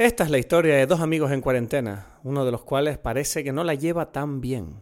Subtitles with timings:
[0.00, 3.52] Esta es la historia de dos amigos en cuarentena, uno de los cuales parece que
[3.52, 4.76] no la lleva tan bien.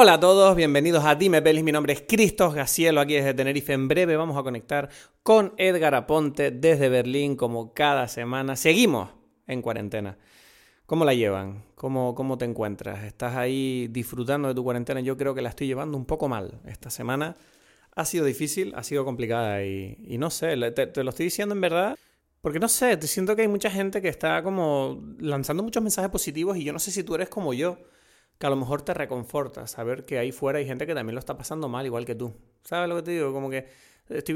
[0.00, 1.64] Hola a todos, bienvenidos a Dime Pelis.
[1.64, 3.72] Mi nombre es Cristos Gacielo, aquí desde Tenerife.
[3.72, 4.88] En breve vamos a conectar
[5.24, 8.54] con Edgar Aponte desde Berlín, como cada semana.
[8.54, 9.10] Seguimos
[9.48, 10.16] en cuarentena.
[10.86, 11.64] ¿Cómo la llevan?
[11.74, 13.02] ¿Cómo, ¿Cómo te encuentras?
[13.02, 15.00] ¿Estás ahí disfrutando de tu cuarentena?
[15.00, 16.60] Yo creo que la estoy llevando un poco mal.
[16.64, 17.34] Esta semana
[17.96, 21.60] ha sido difícil, ha sido complicada y, no sé, te, te lo estoy diciendo en
[21.60, 21.98] verdad.
[22.40, 26.08] Porque no sé, te siento que hay mucha gente que está como lanzando muchos mensajes
[26.08, 27.78] positivos y yo no sé si tú eres como yo
[28.38, 31.18] que a lo mejor te reconforta saber que ahí fuera hay gente que también lo
[31.18, 32.32] está pasando mal, igual que tú.
[32.62, 33.32] ¿Sabes lo que te digo?
[33.32, 33.66] Como que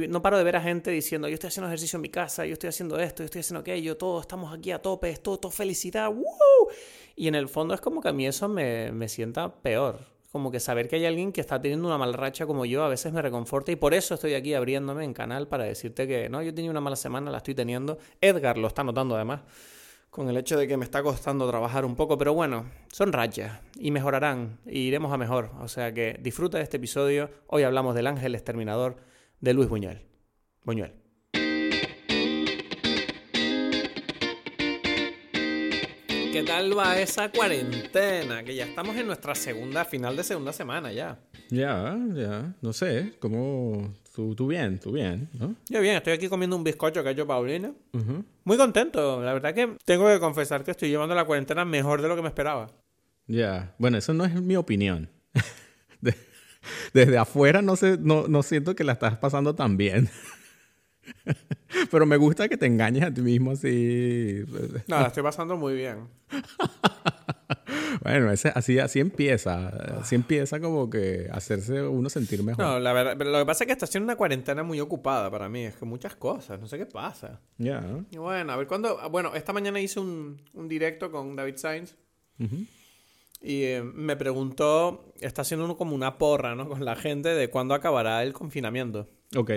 [0.08, 2.52] no paro de ver a gente diciendo, yo estoy haciendo ejercicio en mi casa, yo
[2.52, 5.52] estoy haciendo esto, yo estoy haciendo aquello, todos estamos aquí a tope, es todo, todo
[5.52, 6.24] felicidad, ¡Woo!
[7.16, 10.00] Y en el fondo es como que a mí eso me, me sienta peor.
[10.30, 12.88] Como que saber que hay alguien que está teniendo una mala racha como yo a
[12.88, 16.42] veces me reconforta y por eso estoy aquí abriéndome en canal para decirte que no,
[16.42, 17.98] yo tenía una mala semana, la estoy teniendo.
[18.20, 19.40] Edgar lo está notando además
[20.12, 23.60] con el hecho de que me está costando trabajar un poco, pero bueno, son rachas
[23.76, 25.52] y mejorarán y iremos a mejor.
[25.62, 27.30] O sea que disfruta de este episodio.
[27.46, 28.96] Hoy hablamos del ángel exterminador
[29.40, 30.02] de Luis Buñuel.
[30.64, 30.92] Buñuel.
[36.32, 38.44] ¿Qué tal va esa cuarentena?
[38.44, 41.20] Que ya estamos en nuestra segunda, final de segunda semana ya.
[41.48, 45.54] Ya, ya, no sé, ¿cómo Tú, bien, tú bien, ¿no?
[45.70, 47.72] Yo bien, estoy aquí comiendo un bizcocho que ha hecho Paulina.
[48.44, 49.22] Muy contento.
[49.22, 52.22] La verdad que tengo que confesar que estoy llevando la cuarentena mejor de lo que
[52.22, 52.70] me esperaba.
[53.26, 55.08] Ya, bueno, eso no es mi opinión.
[56.92, 60.10] desde afuera no, sé, no, no siento que la estás pasando tan bien.
[61.90, 64.44] Pero me gusta que te engañes a ti mismo así.
[64.88, 66.08] No, la estoy pasando muy bien.
[68.02, 69.68] Bueno, así, así empieza.
[70.00, 72.64] Así empieza como que hacerse uno sentir mejor.
[72.64, 75.30] No, la verdad, pero lo que pasa es que está siendo una cuarentena muy ocupada
[75.30, 75.64] para mí.
[75.64, 77.40] Es que muchas cosas, no sé qué pasa.
[77.58, 77.82] Ya.
[78.10, 78.98] Y bueno, a ver cuándo.
[79.10, 81.96] Bueno, esta mañana hice un, directo con David Sainz.
[83.40, 86.68] Y eh, me preguntó, está haciendo uno como una porra, ¿no?
[86.68, 89.08] Con la gente de cuándo acabará el confinamiento.
[89.36, 89.50] Ok.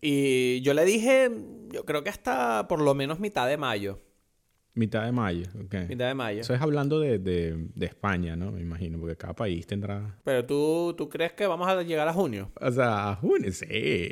[0.00, 1.30] Y yo le dije,
[1.70, 4.00] yo creo que hasta por lo menos mitad de mayo.
[4.76, 5.88] Mitad de mayo, ok.
[5.88, 6.42] Mitad de mayo.
[6.42, 8.52] Eso es hablando de, de, España, ¿no?
[8.52, 10.18] Me imagino, porque cada país tendrá...
[10.22, 12.52] Pero tú, tú crees que vamos a llegar a junio.
[12.60, 14.10] O sea, a junio, sí.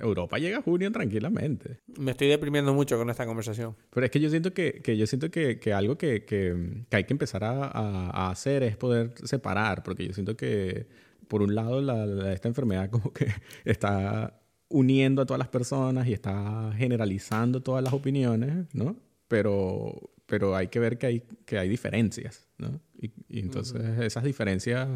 [0.00, 1.80] Europa llega a junio tranquilamente.
[1.98, 3.76] Me estoy deprimiendo mucho con esta conversación.
[3.90, 7.04] Pero es que yo siento que, que yo siento que, que algo que, que, hay
[7.04, 10.86] que empezar a, a, hacer es poder separar, porque yo siento que,
[11.28, 13.26] por un lado, la, esta enfermedad como que
[13.66, 18.96] está uniendo a todas las personas y está generalizando todas las opiniones, ¿no?
[19.28, 22.80] Pero, pero hay que ver que hay, que hay diferencias, ¿no?
[22.98, 24.88] Y, entonces esas diferencias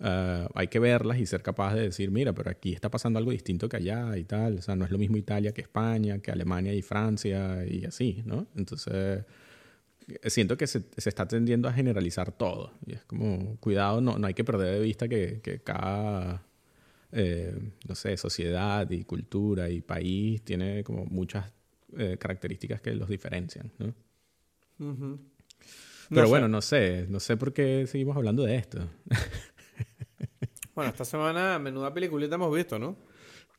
[0.00, 3.30] ah, hay que verlas y ser capaz de decir, mira, pero aquí está pasando algo
[3.30, 6.30] distinto que allá y tal, o sea, no es lo mismo Italia que España, que
[6.30, 8.46] Alemania y Francia y así, ¿no?
[8.56, 9.24] Entonces
[10.26, 12.72] siento que se, se, está tendiendo a generalizar todo.
[12.86, 16.46] Y es como, cuidado, no, no hay que perder de vista que, que cada,
[17.12, 17.56] eh,
[17.88, 21.52] no sé, sociedad y cultura y país tiene como muchas
[21.98, 23.94] eh, características que los diferencian, ¿no?
[26.10, 28.78] Pero bueno, no sé, no sé por qué seguimos hablando de esto.
[30.74, 32.96] bueno, esta semana menuda peliculita hemos visto, ¿no?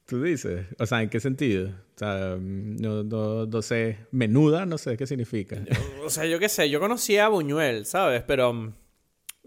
[0.05, 1.69] Tú dices, o sea, ¿en qué sentido?
[1.69, 5.63] O sea, no, no, sé, menuda, no sé qué significa.
[6.05, 8.21] o sea, yo qué sé, yo conocía a Buñuel, ¿sabes?
[8.21, 8.73] Pero mm,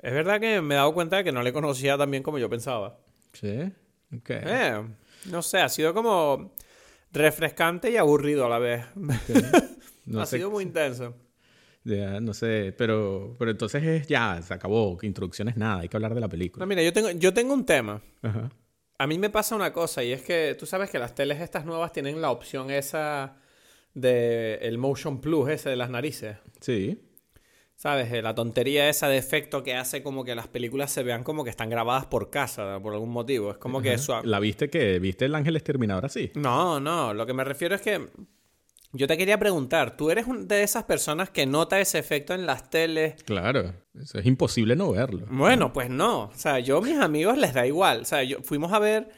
[0.03, 2.39] es verdad que me he dado cuenta de que no le conocía tan bien como
[2.39, 2.99] yo pensaba.
[3.35, 3.71] Sí,
[4.17, 4.31] ok.
[4.31, 4.89] Eh,
[5.31, 6.55] no sé, ha sido como
[7.13, 8.85] refrescante y aburrido a la vez.
[10.17, 11.15] ha sido muy intenso.
[11.85, 16.15] Ya, no sé, pero, pero entonces es ya, se acabó, introducciones nada, hay que hablar
[16.15, 16.65] de la película.
[16.65, 18.03] No, mira, yo tengo, yo tengo un tema.
[18.99, 21.65] A mí me pasa una cosa y es que tú sabes que las teles estas
[21.65, 23.37] nuevas tienen la opción esa
[23.95, 26.37] de el Motion Plus ese de las narices.
[26.61, 27.01] Sí.
[27.79, 28.11] ¿Sabes?
[28.25, 31.51] La tontería esa de efecto que hace como que las películas se vean como que
[31.51, 33.53] están grabadas por casa, por algún motivo.
[33.53, 34.21] Es como que eso...
[34.25, 36.33] ¿La viste que viste el ángel exterminador así?
[36.35, 37.15] No, no.
[37.15, 38.09] Lo que me refiero es que...
[38.91, 42.69] Yo te quería preguntar, ¿tú eres de esas personas que nota ese efecto en las
[42.69, 43.23] teles?
[43.23, 45.27] Claro, es imposible no verlo.
[45.31, 46.23] Bueno, pues no.
[46.23, 48.01] O sea, yo a mis amigos les da igual.
[48.01, 49.09] O sea, yo, fuimos a ver...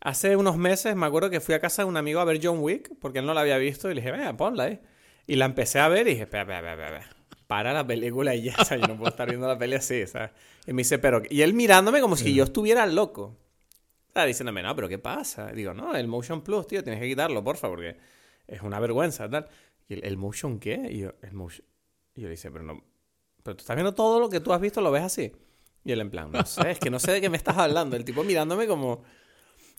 [0.00, 2.58] Hace unos meses me acuerdo que fui a casa de un amigo a ver John
[2.58, 4.80] Wick, porque él no la había visto, y le dije, venga, ponla ahí.
[5.26, 8.42] Y la empecé a ver y dije, espera, espera, espera, espera para la película y
[8.42, 10.30] ya, o sea, yo no puedo estar viendo la peli así, ¿sabes?
[10.66, 11.22] Y me dice, pero...
[11.28, 13.36] Y él mirándome como si yo estuviera loco.
[14.08, 15.52] Estaba diciéndome, no, pero ¿qué pasa?
[15.52, 17.96] Digo, no, el Motion Plus, tío, tienes que quitarlo, porfa, porque
[18.46, 19.48] es una vergüenza, tal.
[19.88, 20.88] Y el, ¿el Motion qué?
[20.90, 21.66] Y yo, el Motion...
[22.14, 22.82] Y yo le dice, pero no...
[23.42, 25.32] Pero tú estás viendo todo lo que tú has visto, lo ves así.
[25.84, 27.96] Y él en plan, no sé, es que no sé de qué me estás hablando.
[27.96, 29.02] El tipo mirándome como...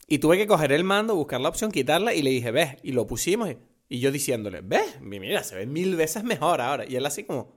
[0.06, 2.92] Y tuve que coger el mando, buscar la opción, quitarla y le dije, ves, y
[2.92, 3.50] lo pusimos.
[3.50, 3.56] Y,
[3.88, 6.84] y yo diciéndole, ves, mira, se ve mil veces mejor ahora.
[6.86, 7.54] Y él así como,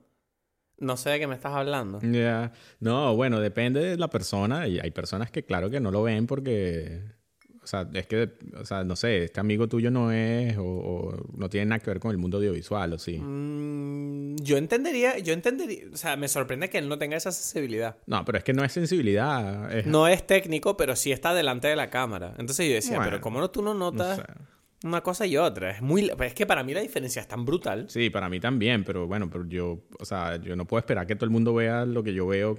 [0.78, 2.00] no sé de qué me estás hablando.
[2.02, 2.52] Ya.
[2.80, 4.68] No, bueno, depende de la persona.
[4.68, 7.02] Y hay personas que, claro, que no lo ven porque.
[7.62, 11.18] O sea, es que, o sea, no sé, este amigo tuyo no es o, o
[11.38, 13.20] no tiene nada que ver con el mundo audiovisual, ¿o sí?
[13.20, 17.98] Mm, yo entendería, yo entendería, o sea, me sorprende que él no tenga esa sensibilidad.
[18.08, 19.72] No, pero es que no es sensibilidad.
[19.72, 22.34] Es, No es técnico, pero sí está delante de la cámara.
[22.40, 24.24] Entonces yo decía, Bueno, pero ¿cómo no tú no no notas sé.
[24.84, 25.72] Una cosa y otra?
[25.72, 27.86] Es muy, es que para mí la diferencia es tan brutal.
[27.90, 31.16] Sí, para mí también, pero bueno, pero yo, o sea, yo no puedo esperar que
[31.16, 32.56] todo el mundo vea lo que yo veo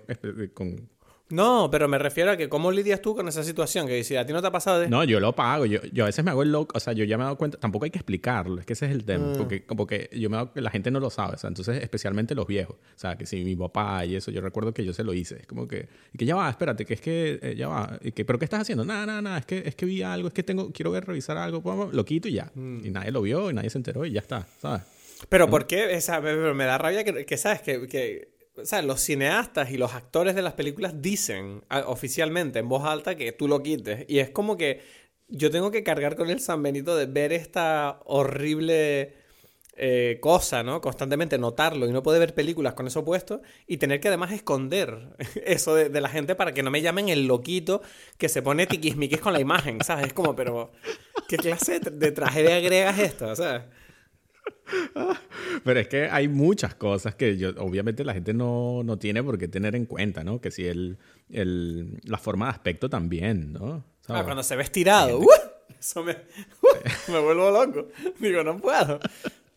[0.55, 0.89] con...
[1.31, 4.27] No, pero me refiero a que cómo lidias tú con esa situación, que si a
[4.27, 4.89] ti no te ha pasado de...
[4.89, 7.05] No, yo lo pago, yo, yo a veces me hago el loco, o sea, yo
[7.05, 9.07] ya me he dado cuenta, tampoco hay que explicarlo, es que ese es el Mm.
[9.07, 11.49] tema, porque como que yo me he dado, la gente no lo sabe, o sea,
[11.49, 14.85] entonces especialmente los viejos, o sea, que si mi papá y eso, yo recuerdo que
[14.85, 17.39] yo se lo hice, es como que, y que ya va, espérate, que es que,
[17.43, 18.85] eh, ya va, y que, pero ¿qué estás haciendo?
[18.85, 21.37] Nada, nada, nada, es que, es que vi algo, es que tengo, quiero ver, revisar
[21.37, 22.85] algo, lo quito y ya, Mm.
[22.87, 24.83] y nadie lo vio, y nadie se enteró y ya está, ¿sabes?
[25.29, 25.93] Pero ¿por qué?
[25.95, 27.61] Esa, me da rabia que, que, ¿sabes?
[27.63, 32.69] Que, que o sea, los cineastas y los actores de las películas dicen oficialmente en
[32.69, 34.05] voz alta que tú lo quites.
[34.09, 34.81] Y es como que
[35.29, 39.15] yo tengo que cargar con el San Benito de ver esta horrible
[39.77, 40.81] eh, cosa, ¿no?
[40.81, 45.17] Constantemente notarlo y no poder ver películas con eso puesto y tener que además esconder
[45.47, 47.81] eso de, la gente para que no me llamen el loquito
[48.19, 50.09] que se pone tiquismiquis con la imagen, ¿sabes?
[50.09, 50.73] Es como, pero
[51.29, 53.69] ¿qué clase de, de tragedia griega es esta?
[55.65, 59.39] Pero es que hay muchas cosas que yo, obviamente la gente no, no tiene por
[59.39, 60.41] qué tener en cuenta, ¿no?
[60.41, 60.99] Que si el,
[61.31, 63.85] el, la forma de aspecto también, ¿no?
[64.09, 65.19] Ah, cuando se ve estirado.
[65.19, 65.29] ¡uh!
[65.79, 67.13] Eso me, ¡uh!
[67.13, 67.89] me vuelvo loco.
[68.19, 69.01] Digo, no puedo.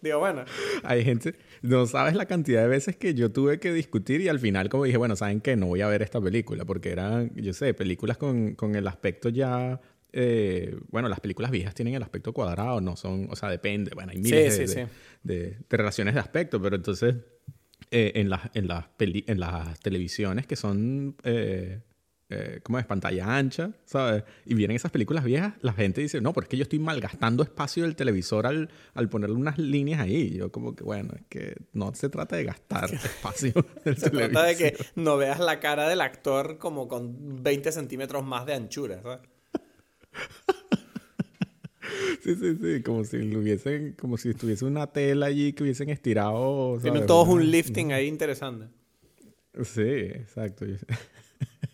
[0.01, 0.45] Digo, bueno.
[0.83, 4.39] Hay gente, no sabes la cantidad de veces que yo tuve que discutir y al
[4.39, 5.55] final como dije, bueno, ¿saben qué?
[5.55, 9.29] No voy a ver esta película porque eran, yo sé, películas con, con el aspecto
[9.29, 9.79] ya...
[10.13, 14.11] eh, bueno, las películas viejas tienen el aspecto cuadrado, no son, o sea, depende, bueno,
[14.11, 14.91] hay miles Sí, de, sí, de- sí.
[15.23, 17.15] de- de relaciones de aspecto, pero entonces
[17.91, 21.81] eh, en, las, en, las peli- en las televisiones que son, eh,
[22.29, 22.85] eh, ¿cómo es?
[22.87, 24.23] Pantalla ancha, ¿sabes?
[24.45, 27.43] Y vienen esas películas viejas, la gente dice, no, pero es que yo estoy malgastando
[27.43, 30.31] espacio del televisor al, al ponerle unas líneas ahí.
[30.31, 33.53] Yo como que, bueno, es que no se trata de gastar espacio
[33.85, 34.31] del Se televisor.
[34.31, 38.53] trata de que no veas la cara del actor como con 20 centímetros más de
[38.55, 39.01] anchura.
[39.03, 39.19] ¿sabes?
[42.23, 45.89] Sí, sí, sí, como si lo hubiesen, como si estuviese una tela allí que hubiesen
[45.89, 46.79] estirado.
[46.81, 48.67] Tienen todos un lifting ahí interesante.
[49.61, 50.65] Sí, exacto.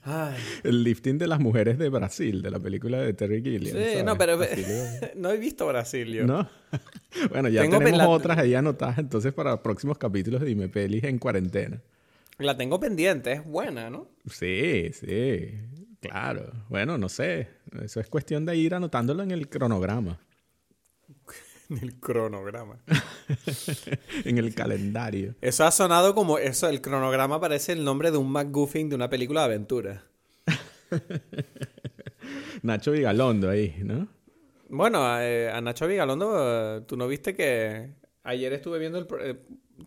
[0.01, 0.37] Ay.
[0.63, 3.77] El lifting de las mujeres de Brasil, de la película de Terry Gilliam.
[3.77, 4.03] Sí, ¿sabes?
[4.03, 4.39] no, pero
[5.15, 6.25] no he visto Brasil yo.
[6.25, 6.49] ¿No?
[7.29, 11.19] bueno, ya Tengo tenemos otras ahí anotadas entonces para próximos capítulos de Dime Pelis en
[11.19, 11.81] cuarentena.
[12.39, 14.07] La tengo pendiente, es buena, ¿no?
[14.31, 15.59] Sí, sí,
[15.99, 16.53] claro.
[16.69, 17.49] Bueno, no sé.
[17.83, 20.19] Eso es cuestión de ir anotándolo en el cronograma,
[21.69, 22.79] En el cronograma.
[24.25, 25.35] en el calendario.
[25.39, 29.09] Eso ha sonado como eso, el cronograma parece el nombre de un McGuffin de una
[29.09, 30.03] película de aventura.
[32.63, 34.07] Nacho Vigalondo ahí, ¿no?
[34.69, 37.91] Bueno, eh, a Nacho Vigalondo, eh, tú no viste que
[38.23, 39.07] ayer estuve viendo el...
[39.21, 39.39] eh,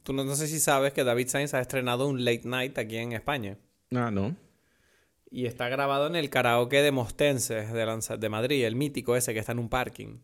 [0.04, 2.96] tú no, no sé si sabes que David Sainz ha estrenado un late night aquí
[2.96, 3.58] en España.
[3.92, 4.36] Ah, no.
[5.34, 9.32] Y está grabado en el karaoke de Mostenses de, Lanza- de Madrid, el mítico ese
[9.32, 10.18] que está en un parking.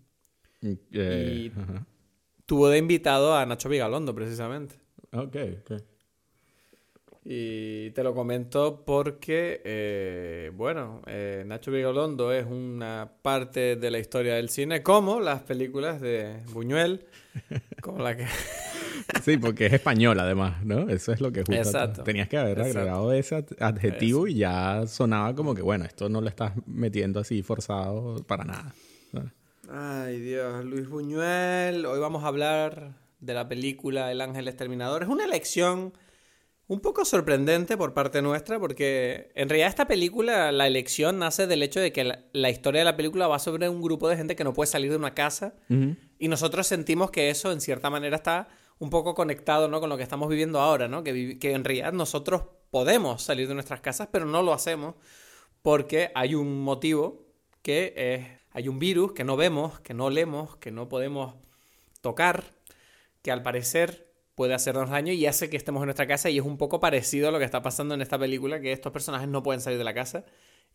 [0.62, 1.86] Eh, Y- ajá.
[2.44, 4.74] Tuvo de invitado a Nacho Vigalondo, precisamente.
[5.12, 5.82] Ok, ok.
[7.24, 13.98] Y te lo comento porque, eh, bueno, eh, Nacho Vigalondo es una parte de la
[13.98, 17.04] historia del cine, como las películas de Buñuel,
[17.82, 18.24] como la que...
[19.22, 20.88] Sí, porque es español además, ¿no?
[20.88, 22.02] Eso es lo que justo Exacto.
[22.02, 22.78] tenías que haber Exacto.
[22.78, 27.20] agregado ese ad- adjetivo y ya sonaba como que, bueno, esto no lo estás metiendo
[27.20, 28.74] así forzado para nada.
[29.70, 31.84] Ay, Dios, Luis Buñuel.
[31.84, 35.02] Hoy vamos a hablar de la película El Ángel Exterminador.
[35.02, 35.92] Es una elección
[36.68, 41.62] un poco sorprendente por parte nuestra, porque en realidad esta película, la elección nace del
[41.62, 44.36] hecho de que la, la historia de la película va sobre un grupo de gente
[44.36, 45.54] que no puede salir de una casa.
[46.18, 49.80] Y nosotros sentimos que eso, en cierta manera, está un poco conectado ¿no?
[49.80, 51.02] con lo que estamos viviendo ahora, ¿no?
[51.02, 54.94] Que, en realidad nosotros podemos salir de nuestras casas, pero no lo hacemos
[55.62, 57.26] porque hay un motivo
[57.62, 61.34] que es, hay un virus que no vemos, que no olemos, que no podemos
[62.00, 62.44] tocar,
[63.22, 66.44] que al parecer puede hacernos daño y hace que estemos en nuestra casa y es
[66.44, 69.42] un poco parecido a lo que está pasando en esta película, que estos personajes no
[69.42, 70.24] pueden salir de la casa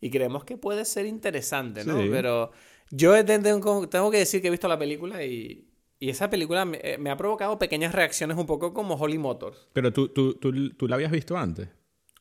[0.00, 1.98] y creemos que puede ser interesante, ¿no?
[1.98, 2.08] Sí.
[2.10, 2.50] Pero
[2.90, 5.66] yo tengo que decir que he visto la película y,
[6.04, 9.68] y esa película me, eh, me ha provocado pequeñas reacciones un poco como Holly Motors.
[9.72, 11.68] Pero tú, tú, tú, tú la habías visto antes.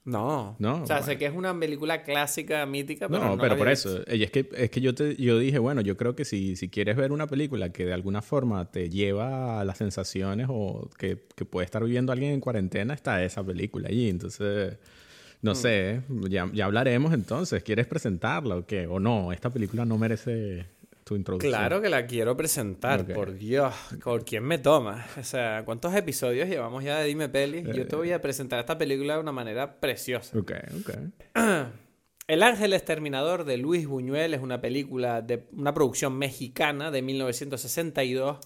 [0.06, 0.58] No.
[0.60, 1.06] No, O sea, bueno.
[1.14, 4.02] sé que es una película clásica, mítica, pero No, no, pero por eso.
[4.12, 6.68] Y es que, es que yo, te, yo dije, bueno, yo creo que si, si
[6.70, 11.26] quieres ver una película que de alguna forma te lleva a las sensaciones o que,
[11.38, 14.10] que puede estar viviendo alguien en cuarentena, está esa película allí.
[14.10, 14.78] Entonces,
[15.42, 15.46] Mm.
[15.46, 17.64] no sé, ya, ya hablaremos entonces.
[17.64, 18.88] ¿Quieres presentarla o qué?
[18.88, 20.68] O no, esta película no merece
[21.04, 21.52] tu introducción.
[21.52, 23.74] Claro que la quiero presentar, por Dios.
[24.04, 25.06] ¿Por quién me toma?
[25.20, 27.64] O sea, ¿cuántos episodios llevamos ya de Dime Peli?
[27.74, 30.38] Yo te voy a presentar esta película de una manera preciosa.
[30.38, 30.92] Ok, ok.
[32.28, 38.38] El Ángel Exterminador de Luis Buñuel es una película de una producción mexicana de 1962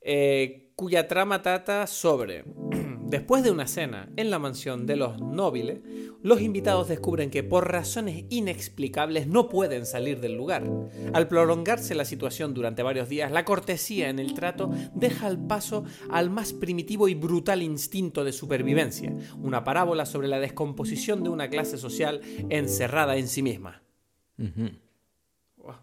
[0.00, 2.44] eh, cuya trama trata sobre
[3.08, 5.80] después de una cena en la mansión de los Nóbiles,
[6.22, 10.68] los invitados descubren que por razones inexplicables no pueden salir del lugar.
[11.12, 15.84] Al prolongarse la situación durante varios días, la cortesía en el trato deja el paso
[16.10, 21.48] al más primitivo y brutal instinto de supervivencia, una parábola sobre la descomposición de una
[21.48, 23.82] clase social encerrada en sí misma.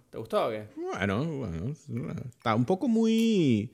[0.10, 0.68] ¿Te gustó o qué?
[0.76, 1.74] Bueno, bueno.
[2.30, 3.72] Está un poco muy...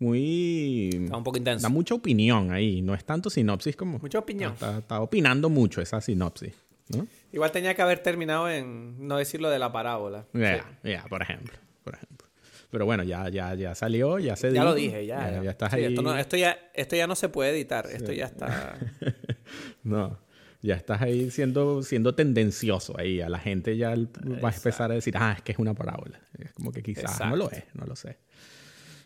[0.00, 0.88] Muy...
[1.04, 1.62] Está un poco intenso.
[1.62, 2.82] Da mucha opinión ahí.
[2.82, 3.98] No es tanto sinopsis como...
[4.00, 4.54] Mucha opinión.
[4.54, 6.54] Está, está opinando mucho esa sinopsis,
[6.88, 7.06] ¿no?
[7.32, 10.26] Igual tenía que haber terminado en no decir lo de la parábola.
[10.32, 10.90] Ya, Sí.
[10.90, 11.52] ya, por ejemplo.
[11.84, 12.26] Por ejemplo.
[12.70, 14.64] Pero bueno, ya, ya, ya salió, ya se Ya dijo.
[14.64, 15.30] lo dije, ya.
[15.32, 15.84] Ya, ya estás Sí, ahí.
[15.86, 17.86] Esto, no- esto ya, esto ya no se puede editar.
[17.90, 18.78] Esto ya está.
[19.82, 20.18] No,
[20.62, 23.20] ya estás ahí siendo, siendo tendencioso ahí.
[23.20, 24.08] A la gente ya el-
[24.42, 26.20] va a empezar a decir, ah, es que es una parábola.
[26.38, 28.18] Es como que quizás no lo es, no lo sé.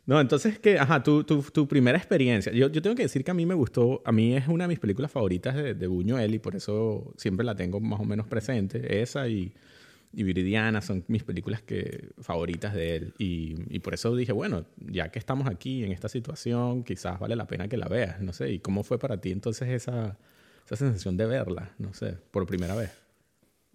[0.06, 2.52] No, entonces que, ajá, tu, tu, primera experiencia.
[2.52, 4.68] Yo, yo tengo que decir que a mí me gustó, a mí es una de
[4.68, 9.00] mis películas favoritas de, Buñuel y por eso siempre la tengo más o menos presente.
[9.00, 9.54] Esa y,
[10.12, 13.14] Viridiana son mis películas que, favoritas de él.
[13.18, 17.34] Y, y por eso dije, bueno, ya que estamos aquí en esta situación, quizás vale
[17.34, 18.20] la pena que la veas.
[18.20, 20.18] No sé, ¿y cómo fue para ti entonces esa,
[20.66, 21.74] esa sensación de verla?
[21.78, 22.90] No sé, por primera vez.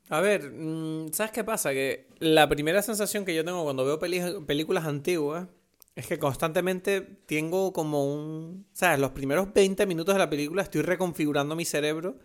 [0.10, 1.72] A ver, mm, ¿sabes qué pasa?
[1.72, 5.48] Que la primera sensación que yo tengo cuando veo películas antiguas
[5.96, 8.66] es que constantemente tengo como un...
[8.74, 9.00] ¿Sabes?
[9.00, 12.18] Los primeros 20 minutos de la película estoy reconfigurando mi cerebro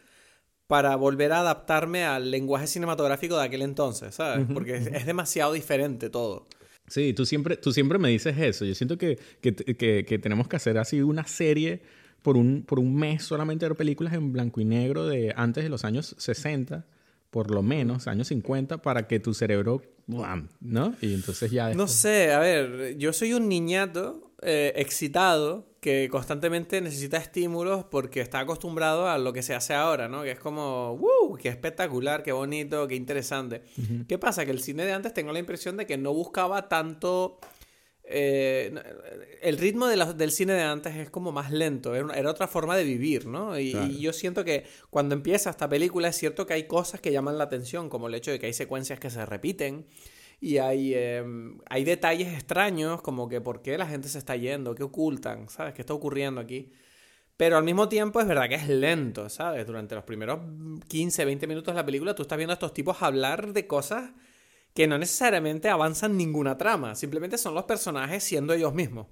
[0.67, 4.47] para volver a adaptarme al lenguaje cinematográfico de aquel entonces, ¿sabes?
[4.53, 6.47] Porque es, es demasiado diferente todo.
[6.87, 8.65] Sí, tú siempre, tú siempre me dices eso.
[8.65, 11.83] Yo siento que, que, que- que tenemos que hacer así una serie
[12.23, 15.71] por un, por un mes solamente ver películas en blanco y negro de antes de
[15.71, 16.87] los años 60,
[17.35, 20.51] por lo menos, años 50, para que tu cerebro, ¡buam!
[20.61, 20.95] ¿no?
[21.01, 21.75] Y entonces ya...
[21.75, 28.21] No sé, a ver, yo soy un niñato eh, excitado que constantemente necesita estímulos porque
[28.21, 30.23] está acostumbrado a lo que se hace ahora, ¿no?
[30.23, 31.37] Que es como, ¡wow!
[31.37, 33.63] ¡Qué espectacular, qué bonito, qué interesante!
[34.07, 34.45] ¿Qué pasa?
[34.45, 37.41] Que el cine de antes tengo la impresión de que no buscaba tanto...
[38.07, 38.73] eh,
[39.43, 42.31] el ritmo de la- del cine de antes es como más lento, era, una- era
[42.31, 43.59] otra forma de vivir, ¿no?
[43.59, 43.87] Y, Claro.
[43.91, 47.39] y yo siento que cuando empieza esta película es cierto que hay cosas que llaman
[47.39, 49.87] la atención, como el hecho de que hay secuencias que se repiten,
[50.41, 51.25] y hay, eh,
[51.71, 55.73] hay detalles extraños, como que por qué la gente se está yendo, qué ocultan, ¿sabes?
[55.73, 56.71] ¿Qué está ocurriendo aquí?
[57.39, 59.67] Pero al mismo tiempo es verdad que es lento, ¿sabes?
[59.67, 60.41] Durante los primeros
[60.89, 64.11] 15, 20 minutos de la película tú estás viendo a estos tipos hablar de cosas
[64.75, 69.07] que no necesariamente avanzan ninguna trama, simplemente son los personajes siendo ellos mismos.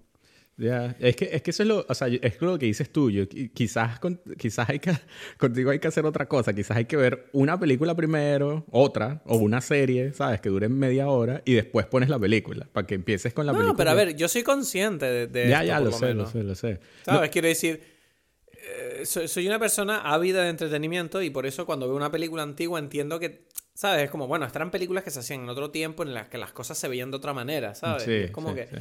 [0.59, 3.11] Ya, Es, que, es que eso es lo, o sea, es lo que dices tú.
[3.11, 4.93] Yo, quizás, con- quizás hay que,
[5.39, 6.53] contigo hay que hacer otra cosa.
[6.53, 10.41] Quizás hay que ver una película primero, otra, o una serie, ¿sabes?
[10.43, 13.73] Que dure media hora y después pones la película para que empieces con la película.
[13.73, 16.15] No, pero a ver, yo soy consciente de, de Ya, esto, ya, por lo sé,
[16.15, 16.81] lo sé, lo sé.
[17.05, 17.31] ¿Sabes?
[17.31, 17.83] Quiero decir,
[18.53, 22.43] eh, soy, soy una persona ávida de entretenimiento y por eso cuando veo una película
[22.43, 24.05] antigua entiendo que, ¿sabes?
[24.05, 26.39] Es como, bueno, estas eran películas que se hacían en otro tiempo en las que
[26.39, 28.05] las cosas se veían de otra manera, ¿sabes?
[28.05, 28.67] Sí, es como sí, que...
[28.67, 28.77] sí.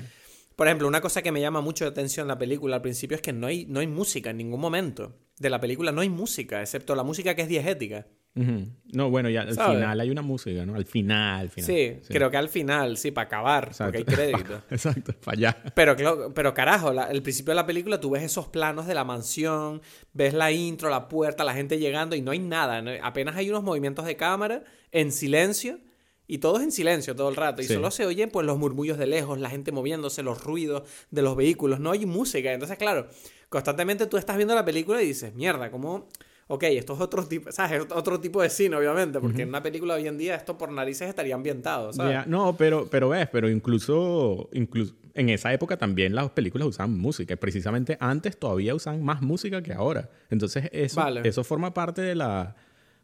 [0.56, 3.16] Por ejemplo, una cosa que me llama mucho la atención en la película al principio
[3.16, 5.18] es que no hay, no hay música en ningún momento.
[5.40, 8.06] De la película no hay música, excepto la música que es diegética.
[8.34, 10.76] No, bueno, ya al final hay una música, ¿no?
[10.76, 11.68] Al final, al final.
[11.68, 14.62] Sí, creo que al final, sí, para acabar, porque hay crédito.
[14.70, 15.58] Exacto, para allá.
[15.76, 15.96] Pero,
[16.34, 19.82] pero carajo, la- el principio de la película tú ves esos planos de la mansión,
[20.14, 22.82] ves la intro, la puerta, la gente llegando y no hay nada.
[22.82, 22.92] ¿no?
[23.04, 25.80] Apenas hay unos movimientos de cámara en silencio
[26.28, 27.62] y todo es en silencio todo el rato.
[27.62, 27.74] Y Sí.
[27.74, 31.36] solo se oyen pues los murmullos de lejos, la gente moviéndose, los ruidos de los
[31.36, 31.82] vehículos.
[31.82, 32.54] No hay música.
[32.54, 33.10] Entonces, claro,
[33.50, 36.08] constantemente tú estás viendo la película y dices, mierda, ¿cómo...?
[36.54, 37.82] Ok, esto es otro tipo, ¿sabes?
[37.82, 40.70] Es Otro tipo de cine, obviamente, porque en una película hoy en día esto por
[40.70, 42.28] narices estaría ambientado, ¿sabes?
[42.28, 47.36] No, pero, pero ves, pero incluso, incluso en esa época también las películas usaban música.
[47.36, 50.10] y Precisamente antes todavía usaban más música que ahora.
[50.30, 51.22] Entonces eso, Vale.
[51.24, 52.54] eso forma parte de la,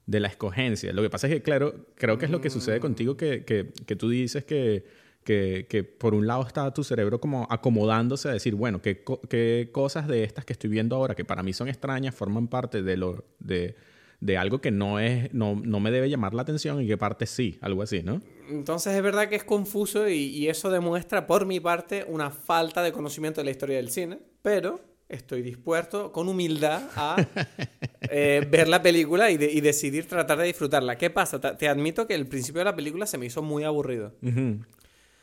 [0.05, 0.91] de la escogencia.
[0.91, 3.71] Lo que pasa es que, claro, creo que es lo que sucede contigo, que, que,
[3.85, 4.83] que tú dices que,
[5.27, 9.71] que, que, por un lado está tu cerebro como acomodándose a decir, bueno, ¿qué, qué
[9.73, 12.95] cosas de estas que estoy viendo ahora, que para mí son extrañas, forman parte de,
[12.95, 13.75] lo, de,
[14.21, 17.25] de algo que no, es, no, no, me debe llamar la atención y qué parte
[17.25, 18.21] sí, algo así, ¿no?
[18.49, 22.81] Entonces es verdad que es confuso y, y eso demuestra, por mi parte, una falta
[22.81, 24.79] de conocimiento de la historia del cine, pero
[25.09, 27.17] estoy dispuesto con humildad a
[28.09, 30.97] eh, ver la película y, de, y, decidir tratar de disfrutarla.
[30.97, 31.39] ¿Qué pasa?
[31.57, 34.13] Te, admito que el principio de la película se me hizo muy aburrido.
[34.21, 34.65] Uh -huh.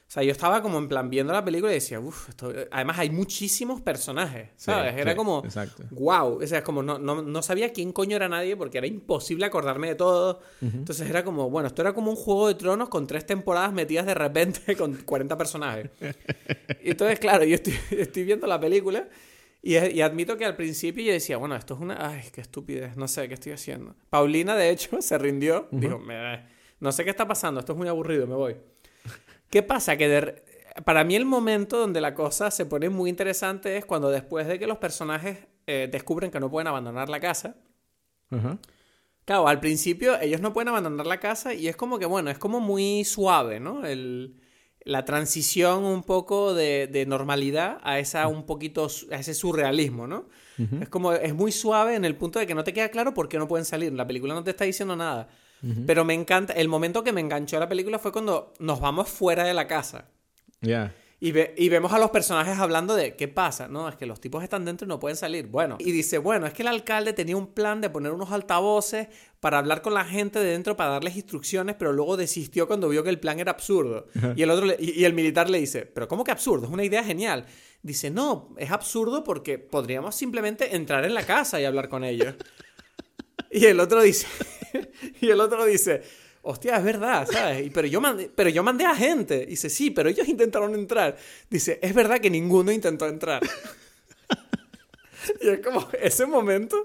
[0.06, 2.28] O sea, yo estaba como en plan viendo la película y decía, uff,
[2.70, 4.94] además hay muchísimos personajes, ¿sabes?
[4.94, 5.82] Sí, era sí, como, exacto.
[5.90, 8.86] wow, o sea, es como no, no, no, sabía quién coño era nadie porque era
[8.86, 10.40] imposible acordarme de todo.
[10.60, 10.74] Uh -huh.
[10.74, 14.06] Entonces era como, bueno, esto era como un juego de tronos con tres temporadas metidas
[14.06, 15.90] de repente con 40 personajes.
[16.82, 19.08] y entonces, claro, yo estoy, estoy viendo la película
[19.62, 22.10] y, y, admito que al principio yo decía, bueno, esto es una...
[22.10, 23.94] Ay, qué estupidez, no sé qué estoy haciendo.
[24.10, 25.68] Paulina, de hecho, se rindió.
[25.70, 25.80] Uh -huh.
[25.80, 26.00] Dijo,
[26.80, 28.56] no sé qué está pasando, esto es muy aburrido, me voy.
[29.54, 29.96] ¿Qué pasa?
[29.96, 30.42] Que de,
[30.84, 34.58] para mí el momento donde la cosa se pone muy interesante es cuando después de
[34.58, 37.54] que los personajes eh, descubren que no pueden abandonar la casa.
[38.32, 38.58] Uh -huh.
[39.24, 42.38] Claro, al principio ellos no pueden abandonar la casa y es como que, bueno, es
[42.38, 43.86] como muy suave, ¿no?
[43.86, 44.40] El,
[44.80, 50.26] la transición un poco de, de, normalidad a esa un poquito a ese surrealismo, ¿no?
[50.58, 50.82] Uh -huh.
[50.82, 53.28] Es como es muy suave en el punto de que no te queda claro por
[53.28, 53.92] qué no pueden salir.
[53.92, 55.28] La película no te está diciendo nada.
[55.64, 55.86] Uh -huh.
[55.86, 59.44] Pero me encanta, el momento que me enganchó la película fue cuando nos vamos fuera
[59.44, 60.08] de la casa.
[60.60, 60.68] Ya.
[60.68, 60.94] Yeah.
[61.24, 63.88] Y, ve, y, vemos a los personajes hablando de qué pasa, ¿no?
[63.88, 65.46] Es que los tipos están dentro y no pueden salir.
[65.46, 69.08] Bueno, y dice, bueno, es que el alcalde tenía un plan de poner unos altavoces
[69.40, 73.02] para hablar con la gente de dentro, para darles instrucciones, pero luego desistió cuando vio
[73.02, 74.06] que el plan era absurdo.
[74.36, 76.66] Y el otro le, y, y, el militar le dice, pero ¿cómo que absurdo?
[76.66, 77.46] Es una idea genial.
[77.82, 82.34] Dice, no, es absurdo porque podríamos simplemente entrar en la casa y hablar con ellos.
[83.50, 84.26] y el otro dice,
[85.20, 86.02] y el otro dice,
[86.42, 87.70] hostia, es verdad, ¿sabes?
[87.72, 89.46] Pero yo, mandé, pero yo mandé a gente.
[89.46, 91.16] Dice, sí, pero ellos intentaron entrar.
[91.50, 93.42] Dice, es verdad que ninguno intentó entrar.
[95.40, 96.82] y es como, ese momento,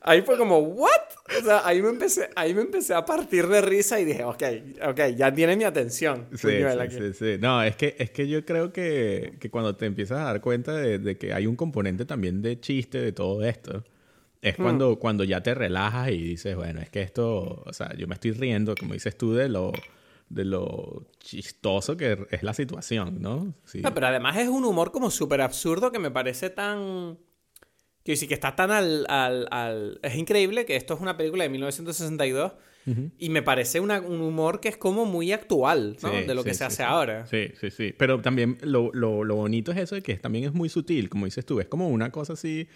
[0.00, 0.90] ahí fue como, ¿what?
[1.38, 4.42] O sea, ahí me empecé, ahí me empecé a partir de risa y dije, ok,
[4.88, 6.26] ok, ya tiene mi atención.
[6.32, 9.86] Sí, sí, sí, sí, No, es que, es que yo creo que, que cuando te
[9.86, 13.44] empiezas a dar cuenta de, de que hay un componente también de chiste de todo
[13.44, 13.84] esto
[14.46, 14.96] es cuando, mm.
[14.96, 18.30] cuando ya te relajas y dices, bueno, es que esto, o sea, yo me estoy
[18.30, 19.72] riendo, como dices tú, de lo,
[20.28, 23.54] de lo chistoso que es la situación, ¿no?
[23.64, 23.80] Sí.
[23.80, 27.18] no pero además es un humor como súper absurdo que me parece tan...
[28.04, 31.42] Quiero decir, que está tan al, al, al, Es increíble que esto es una película
[31.42, 32.52] de 1962
[32.86, 33.10] uh -huh.
[33.18, 36.10] y me parece una, un humor que es como muy actual, ¿no?
[36.12, 36.82] Sí, de lo que sí, se hace sí.
[36.84, 37.26] ahora.
[37.26, 37.92] Sí, sí, sí.
[37.98, 41.24] Pero también lo, lo, lo bonito es eso de que también es muy sutil, como
[41.24, 41.58] dices tú.
[41.58, 42.68] Es como una cosa así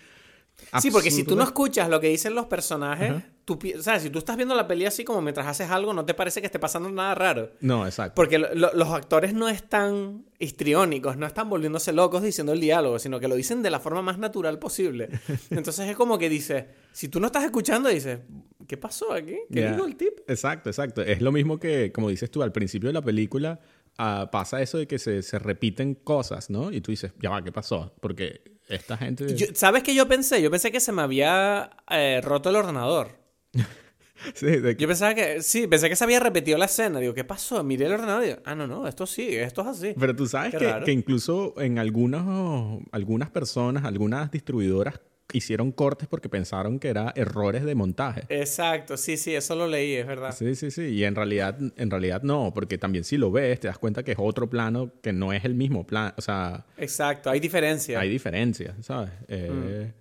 [0.73, 0.81] Absurdo.
[0.81, 3.25] Sí, porque si tú no escuchas lo que dicen los personajes, uh -huh.
[3.45, 6.05] tú, o sea, si tú estás viendo la peli así como mientras haces algo, no
[6.05, 7.53] te parece que esté pasando nada raro.
[7.61, 8.15] No, exacto.
[8.15, 12.99] Porque lo, lo, los actores no están histriónicos, no están volviéndose locos diciendo el diálogo,
[12.99, 15.09] sino que lo dicen de la forma más natural posible.
[15.51, 18.21] Entonces es como que dice, si tú no estás escuchando, dices,
[18.67, 19.37] ¿qué pasó aquí?
[19.53, 19.73] ¿Qué yeah.
[19.73, 20.21] dijo el tip?
[20.29, 21.03] Exacto, exacto.
[21.03, 23.61] Es lo mismo que, como dices tú, al principio de la película
[23.99, 26.73] uh, pasa eso de que se, se repiten cosas, ¿no?
[26.73, 27.95] Y tú dices, ya va, ¿qué pasó?
[28.01, 29.37] Porque esta gente...
[29.37, 30.41] Yo, ¿Sabes qué yo pensé?
[30.41, 33.09] Yo pensé que se me había eh, roto el ordenador.
[34.35, 34.77] sí, de...
[34.77, 35.43] Yo pensaba que...
[35.43, 37.01] Sí, pensé que se había repetido la escena.
[37.01, 37.63] Digo, ¿qué pasó?
[37.65, 39.95] Miré el ordenador y digo, ah, no, no, esto sí, esto es así.
[39.99, 45.01] Pero tú sabes que, que, incluso en algunos, algunas personas, algunas distribuidoras
[45.39, 48.23] hicieron cortes porque pensaron que era errores de montaje.
[48.29, 50.35] Exacto, sí, sí, eso lo leí, es verdad.
[50.35, 53.69] Sí, sí, sí, y en realidad, en realidad no, porque también si lo ves te
[53.69, 56.67] das cuenta que es otro plano que no es el mismo plano, o sea...
[56.77, 58.01] Exacto, hay diferencias.
[58.01, 59.11] Hay diferencias, ¿sabes?
[59.29, 60.01] Eh, mm.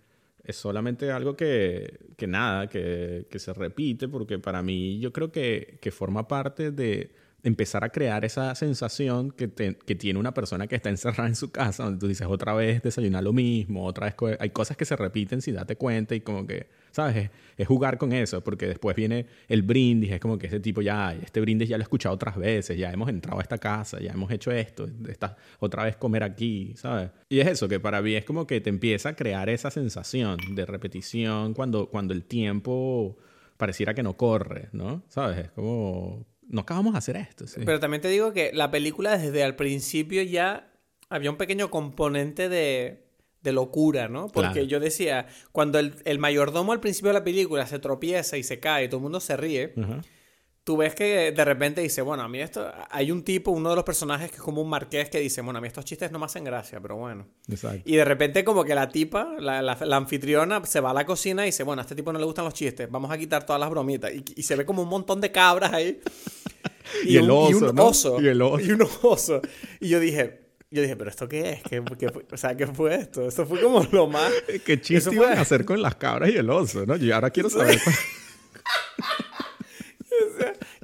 [0.49, 5.31] Es solamente algo que, que nada, que, que, se repite, porque para mí yo creo
[5.31, 7.11] que, que forma parte de
[7.43, 11.35] empezar a crear esa sensación que, te, que, tiene una persona que está encerrada en
[11.35, 14.75] su casa, donde tú dices otra vez desayunar lo mismo, otra vez co hay cosas
[14.77, 17.15] que se repiten sin darte cuenta y como que, ¿sabes?
[17.15, 20.81] Es, es, jugar con eso, porque después viene el brindis, es como que ese tipo
[20.81, 23.99] ya, este brindis ya lo he escuchado otras veces, ya hemos entrado a esta casa,
[23.99, 27.11] ya hemos hecho esto, esta, otra vez comer aquí, ¿sabes?
[27.29, 30.37] Y es eso, que para mí es como que te empieza a crear esa sensación
[30.55, 33.17] de repetición cuando, cuando el tiempo
[33.57, 35.03] pareciera que no corre, ¿no?
[35.09, 35.37] ¿Sabes?
[35.37, 37.47] Es como no acabamos de hacer esto.
[37.47, 37.61] Sí.
[37.65, 40.71] Pero también te digo que la película desde el principio ya
[41.07, 43.05] había un pequeño componente de,
[43.41, 44.27] de locura, ¿no?
[44.27, 44.67] Porque claro.
[44.67, 48.59] yo decía, cuando el, el, mayordomo al principio de la película se tropieza y se
[48.59, 50.01] cae y todo el mundo se ríe, uh -huh.
[50.69, 53.75] Tú ves que de repente dice, bueno, a mí esto, hay un tipo, uno de
[53.75, 56.19] los personajes que es como un marqués que dice, bueno, a mí estos chistes no
[56.19, 57.25] me hacen gracia, pero bueno.
[57.49, 57.81] Exacto.
[57.85, 61.07] Y de repente como que la tipa, la, la- la anfitriona, se va a la
[61.07, 63.47] cocina y dice, bueno, a este tipo no le gustan los chistes, vamos a quitar
[63.47, 64.13] todas las bromitas.
[64.13, 65.99] Y, y se ve como un montón de cabras ahí.
[67.03, 67.85] Y el un, y oso, un ¿no?
[67.87, 68.21] oso.
[68.21, 68.59] Y el oso.
[68.63, 69.41] Y un oso.
[69.79, 71.63] Y yo dije, yo dije, pero ¿esto qué es?
[71.63, 72.25] ¿Qué, qué fue?
[72.31, 73.27] O sea, ¿qué fue esto?
[73.27, 74.31] Esto fue como lo más...
[74.65, 76.95] ¿Qué Eso chiste fue- iban a hacer con las cabras y el oso, no?
[76.95, 77.79] Yo ahora quiero saber.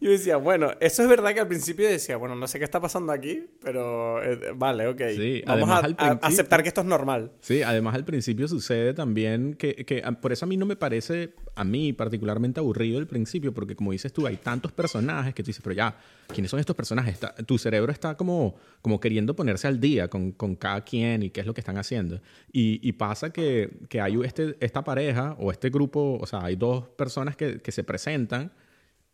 [0.06, 2.80] Yo decía, bueno, eso es verdad que al principio decía, bueno, no sé qué está
[2.80, 5.02] pasando aquí, pero eh, vale, ok.
[5.16, 5.80] Sí, Vamos a,
[6.22, 7.32] aceptar que esto es normal.
[7.40, 10.76] Sí, además al principio sucede también que, que a- por eso a mí no me
[10.76, 15.42] parece, a mí particularmente aburrido el principio, porque como dices tú, hay tantos personajes que
[15.42, 15.98] tú dices, pero ya,
[16.32, 17.16] ¿quiénes son estos personajes?
[17.16, 21.32] Está- tu cerebro está como, como queriendo ponerse al día con, con cada quien y
[21.32, 22.22] qué es lo que están haciendo.
[22.52, 26.56] Y, y pasa que, que hay este, esta pareja o este grupo, o sea, hay
[26.56, 28.52] dos personas que, que se presentan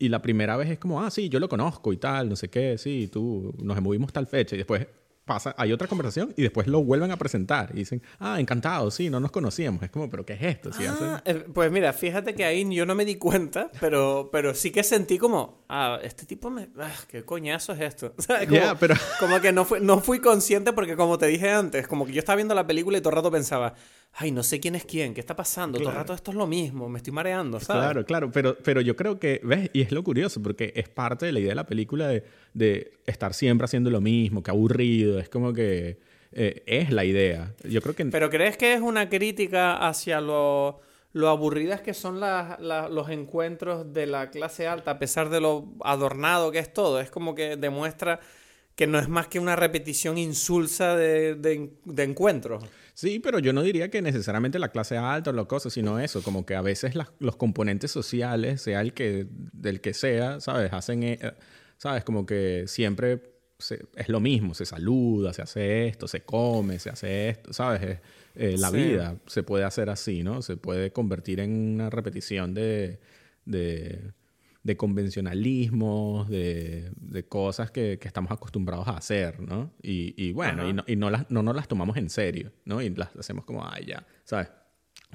[0.02, 2.50] y la primera vez es como, ah, sí, yo lo conozco y tal, no sé
[2.50, 4.56] qué, sí, tú, nos movimos tal fecha.
[4.56, 4.88] Y después
[5.24, 7.70] pasa, hay otra conversación y después lo vuelven a presentar.
[7.74, 9.84] Y dicen, ah, encantado, sí, no nos conocíamos.
[9.84, 10.70] Es como, pero ¿qué es esto?
[10.72, 14.54] Hacen- Ah, eh, pues mira, fíjate que ahí yo no me di cuenta, pero, pero
[14.56, 16.70] sí que sentí como, ah, este tipo me...
[16.80, 18.14] Ah, ¿Qué coñazo es esto?
[18.18, 21.50] O sea, como, pero- como que no fui, no fui consciente porque como te dije
[21.52, 23.76] antes, como que yo estaba viendo la película y todo el rato pensaba,
[24.13, 25.78] ay, no sé quién es quién, ¿qué está pasando?
[25.80, 27.84] Todo el rato esto es lo mismo, me estoy mareando, ¿sabes?
[27.84, 29.69] Claro, claro, pero, pero yo creo que, ¿ves?
[29.74, 32.91] Y es lo curioso, porque es parte de la idea de la película de, de
[33.06, 35.97] estar siempre haciendo lo mismo, que aburrido, es como que
[36.34, 37.54] eh, es la idea.
[37.63, 38.06] Yo creo que...
[38.06, 40.82] Pero ¿crees que es una crítica hacia lo,
[41.13, 45.74] lo aburridas que son las- los encuentros de la clase alta, a pesar de lo
[45.84, 47.00] adornado que es todo?
[47.00, 48.19] Es como que demuestra
[48.76, 52.63] que no es más que una repetición insulsa de, de- de encuentros.
[53.02, 56.22] Sí, pero yo no diría que necesariamente la clase alta o la cosa, sino eso,
[56.22, 60.72] como que a veces las- los componentes sociales, sea el que, del que sea, ¿sabes?
[60.72, 61.20] Hacen, eh,
[61.78, 62.04] ¿sabes?
[62.04, 63.24] Como que siempre
[63.58, 67.82] se- es lo mismo, se saluda, se hace esto, se come, se hace esto, ¿sabes?
[67.82, 68.00] Eh,
[68.36, 68.78] eh, la Sí.
[68.78, 70.44] vida se puede hacer así, ¿no?
[70.44, 73.00] Se puede convertir en una repetición de,
[73.46, 74.12] de,
[74.63, 79.71] de convencionalismos, de, de cosas que, que estamos acostumbrados a hacer, ¿no?
[79.82, 80.69] Y, y bueno, Ajá.
[80.69, 82.82] y, no, y no, las, no nos las tomamos en serio, ¿no?
[82.82, 84.50] Y las hacemos como, ay, ya, ¿sabes?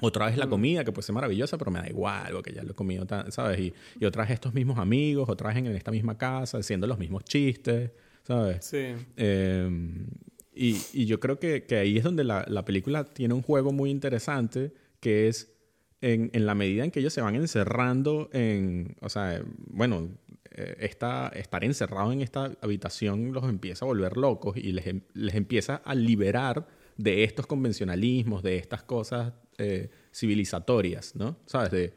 [0.01, 2.71] Otra vez la comida, que puede ser maravillosa, pero me da igual, porque ya lo
[2.71, 3.59] he comido, tan- ¿sabes?
[3.59, 6.99] Y, y otra vez estos mismos amigos, otra vez en esta misma casa, haciendo los
[6.99, 7.91] mismos chistes,
[8.23, 8.63] ¿sabes?
[8.65, 8.93] Sí.
[9.15, 10.05] Eh,
[10.53, 13.71] y, y yo creo que, que ahí es donde la, la película tiene un juego
[13.71, 15.56] muy interesante, que es
[16.01, 20.09] en, en la medida en que ellos se van encerrando en, o sea, bueno,
[20.51, 25.01] eh, esta- estar encerrado en esta habitación los empieza a volver locos y les, em-
[25.13, 31.37] les empieza a liberar de estos convencionalismos, de estas cosas eh, civilizatorias, ¿no?
[31.45, 31.71] ¿Sabes?
[31.71, 31.93] De,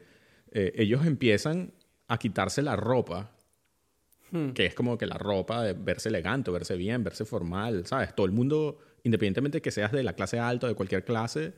[0.51, 1.73] eh, ellos empiezan
[2.07, 3.31] a quitarse la ropa
[4.33, 4.51] Hmm.
[4.51, 8.15] que es como que la ropa de verse elegante, verse bien, verse formal, ¿sabes?
[8.15, 11.51] Todo el mundo, independientemente de que seas de la clase alta o de cualquier clase,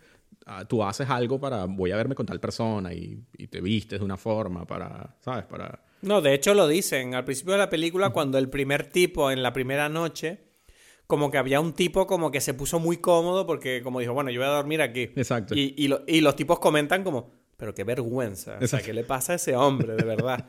[0.68, 4.06] tú haces algo para, voy a verme con tal persona y, y te vistes de
[4.06, 5.46] una forma para, ¿sabes?
[5.46, 5.84] Para...
[6.02, 7.16] No, de hecho lo dicen.
[7.16, 10.40] Al principio de la película, cuando el primer tipo en la primera noche,
[11.08, 14.30] como que había un tipo como que se puso muy cómodo porque como dijo, bueno,
[14.32, 15.12] yo voy a dormir aquí.
[15.16, 15.56] Exacto.
[15.56, 17.32] Y, y, lo- y los tipos comentan como,
[17.64, 18.52] pero qué vergüenza.
[18.52, 18.86] O sea, Exacto.
[18.88, 20.48] ¿qué le pasa a ese hombre, de verdad?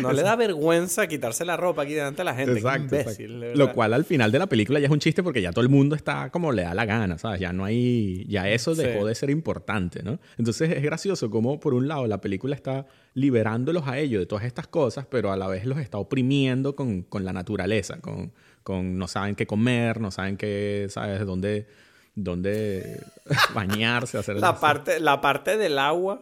[0.00, 2.52] No le da vergüenza quitarse la ropa aquí delante de la gente.
[2.54, 3.46] Qué Exacto, imbécil, exacto.
[3.48, 3.56] de.
[3.56, 5.68] Lo cual al final de la película ya es un chiste porque ya todo el
[5.68, 7.38] mundo está como le da la gana, ¿sabes?
[7.40, 9.08] Ya no hay, ya eso dejó Sí.
[9.08, 10.18] de ser importante, ¿no?
[10.38, 14.46] Entonces es gracioso como por un lado la película está liberándolos a ellos de todas
[14.46, 18.96] estas cosas, pero a la vez los está oprimiendo con, con la naturaleza, con, con
[18.96, 21.26] no saben qué comer, no saben qué, ¿sabes?
[21.26, 21.66] Dónde,
[22.14, 23.00] dónde
[23.54, 26.20] bañarse, hacer La parte, la parte del agua.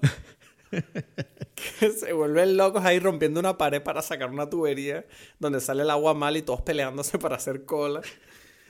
[1.80, 5.04] que se vuelven locos ahí rompiendo una pared para sacar una tubería
[5.38, 8.00] donde sale el agua mal y todos peleándose para hacer cola.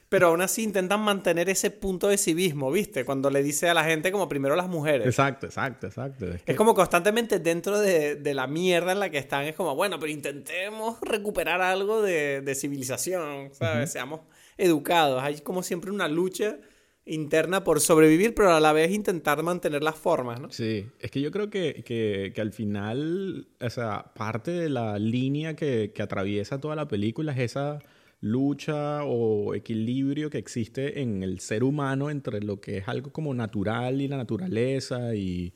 [0.09, 3.07] Pero aún así intentan mantener ese punto de civismo, ¿viste?
[3.07, 5.07] Cuando le dice a la gente como primero las mujeres.
[5.07, 6.27] Exacto, exacto, exacto.
[6.27, 9.55] Es que- Es como constantemente dentro de, de la mierda en la que están, es
[9.57, 13.91] como, bueno, pero intentemos recuperar algo de, de civilización, ¿sabes?
[13.93, 14.21] Seamos
[14.59, 15.23] educados.
[15.23, 16.59] Hay como siempre una lucha
[17.05, 20.51] interna por sobrevivir, pero a la vez intentar mantener las formas, ¿no?
[20.51, 24.99] Sí, es que yo creo que, que, que al final, o sea, parte de la
[24.99, 27.81] línea que, que atraviesa toda la película es esa
[28.21, 33.35] lucha o equilibrio que existe en el ser humano entre lo que es algo como
[33.35, 35.53] natural y la naturaleza y,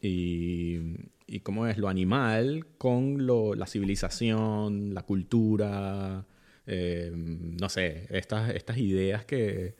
[0.00, 0.78] y,
[1.26, 6.24] y cómo es lo animal con lo, la civilización, la cultura,
[6.66, 9.74] eh, no sé, estas, estas ideas que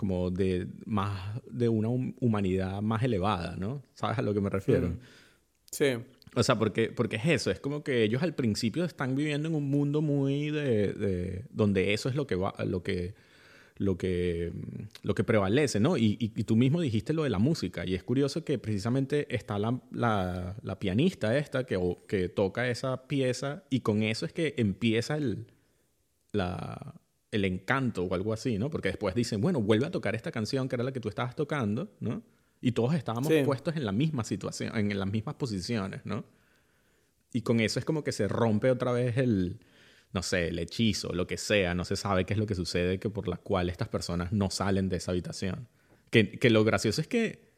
[0.00, 3.82] como de más de una hum- humanidad más elevada, ¿no?
[3.92, 4.94] ¿Sabes a lo que me refiero?
[5.70, 5.88] Sí.
[6.34, 9.54] O sea, porque, porque es eso, es como que ellos al principio están viviendo en
[9.54, 13.12] un mundo muy de, de donde eso es lo que va, lo que,
[13.76, 14.54] lo que,
[15.02, 15.98] lo que prevalece, ¿no?
[15.98, 19.58] Y, y, tú mismo dijiste lo de la música, y es curioso que precisamente está
[19.58, 24.54] la, la, la pianista esta que, que toca esa pieza, y con eso es que
[24.56, 25.44] empieza el,
[26.32, 26.94] la,
[27.30, 28.70] el encanto o algo así, ¿no?
[28.70, 31.36] Porque después dicen, bueno, vuelve a tocar esta canción que era la que tú estabas
[31.36, 32.22] tocando, ¿no?
[32.60, 36.24] Y todos estábamos puestos en la misma situación, en las mismas posiciones, ¿no?
[37.32, 39.60] Y con eso es como que se rompe otra vez el,
[40.12, 42.98] no sé, el hechizo, lo que sea, no se sabe qué es lo que sucede,
[42.98, 45.68] que por la cual estas personas no salen de esa habitación.
[46.10, 47.50] Que, que lo gracioso es que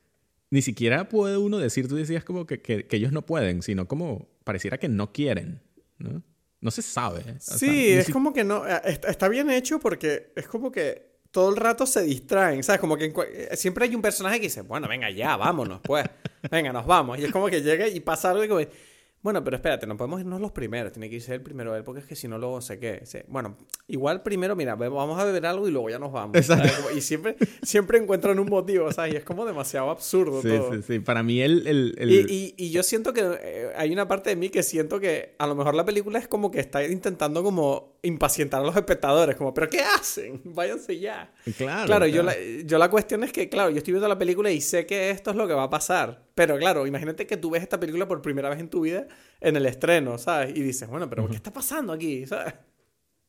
[0.50, 4.28] ni siquiera puede uno decir, tú decías como que, que, ellos no pueden, sino como
[4.44, 5.62] pareciera que no quieren,
[5.98, 6.22] ¿no?
[6.62, 7.24] No se sabe.
[7.40, 11.56] Sí, es como que no, eh, está bien hecho porque es como que todo el
[11.56, 12.80] rato se distraen, ¿sabes?
[12.80, 16.04] Como que eh, siempre hay un personaje que dice, bueno, venga ya, vámonos, pues,
[16.50, 17.18] venga, nos vamos.
[17.18, 18.60] Y es como que llega y pasa algo y como,
[19.22, 22.00] bueno, pero espérate, no podemos irnos los primeros, tiene que irse el primero él, porque
[22.00, 23.02] es que si no, luego sé qué.
[23.28, 23.56] Bueno,
[23.86, 26.36] igual primero, mira, vamos a beber algo y luego ya nos vamos.
[26.96, 29.14] Y siempre, siempre encuentran un motivo, ¿sabes?
[29.14, 30.74] Y es como demasiado absurdo sí, todo.
[30.74, 31.66] Sí, sí, Para mí el...
[31.66, 32.10] el, el...
[32.10, 35.46] Y, y, yo siento que eh, hay una parte de mí que siento que a
[35.46, 39.54] lo mejor la película es como que está intentando como impacientar a los espectadores, como,
[39.54, 40.40] ¿pero qué hacen?
[40.44, 41.32] Váyanse ya.
[41.56, 41.86] Claro.
[41.86, 42.34] Claro, Yo, la,
[42.64, 45.30] yo la cuestión es que, claro, yo estoy viendo la película y sé que esto
[45.30, 46.26] es lo que va a pasar.
[46.34, 49.06] Pero claro, imagínate que tú ves esta película por primera vez en tu vida
[49.40, 50.56] en el estreno, ¿sabes?
[50.56, 52.26] Y dices, bueno, pero ¿qué está pasando aquí?
[52.26, 52.54] ¿sabes?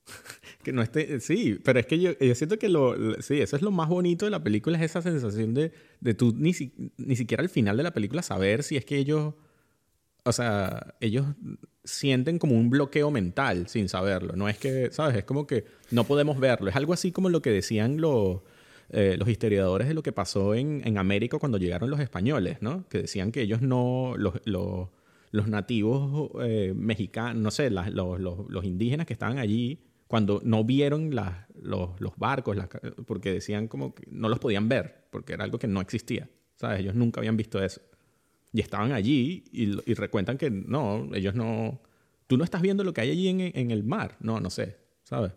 [0.63, 3.61] que no esté, sí, pero es que yo, yo, siento que lo, sí, eso es
[3.61, 6.53] lo más bonito de la película, es esa sensación de, de tú ni,
[6.97, 9.33] ni siquiera al final de la película saber si es que ellos,
[10.23, 11.25] o sea, ellos
[11.83, 15.17] sienten como un bloqueo mental sin saberlo, no es que, ¿sabes?
[15.17, 18.41] Es como que no podemos verlo, es algo así como lo que decían los
[18.89, 22.87] eh, los historiadores de lo que pasó en, en, América cuando llegaron los españoles, ¿no?
[22.89, 24.89] Que decían que ellos no, los, los,
[25.31, 30.63] los nativos eh, mexicanos, no sé, los, los, los, indígenas que estaban allí, cuando no
[30.63, 32.55] vieron las, los, los, barcos,
[33.07, 36.81] porque decían como que no los podían ver, porque era algo que no existía, ¿sabes?
[36.81, 37.81] Ellos nunca habían visto eso.
[38.53, 41.81] Y estaban allí y, y recuentan que no, ellos no...
[42.27, 44.77] Tú no estás viendo lo que hay allí en, en el mar, no, no sé,
[45.03, 45.33] ¿sabes?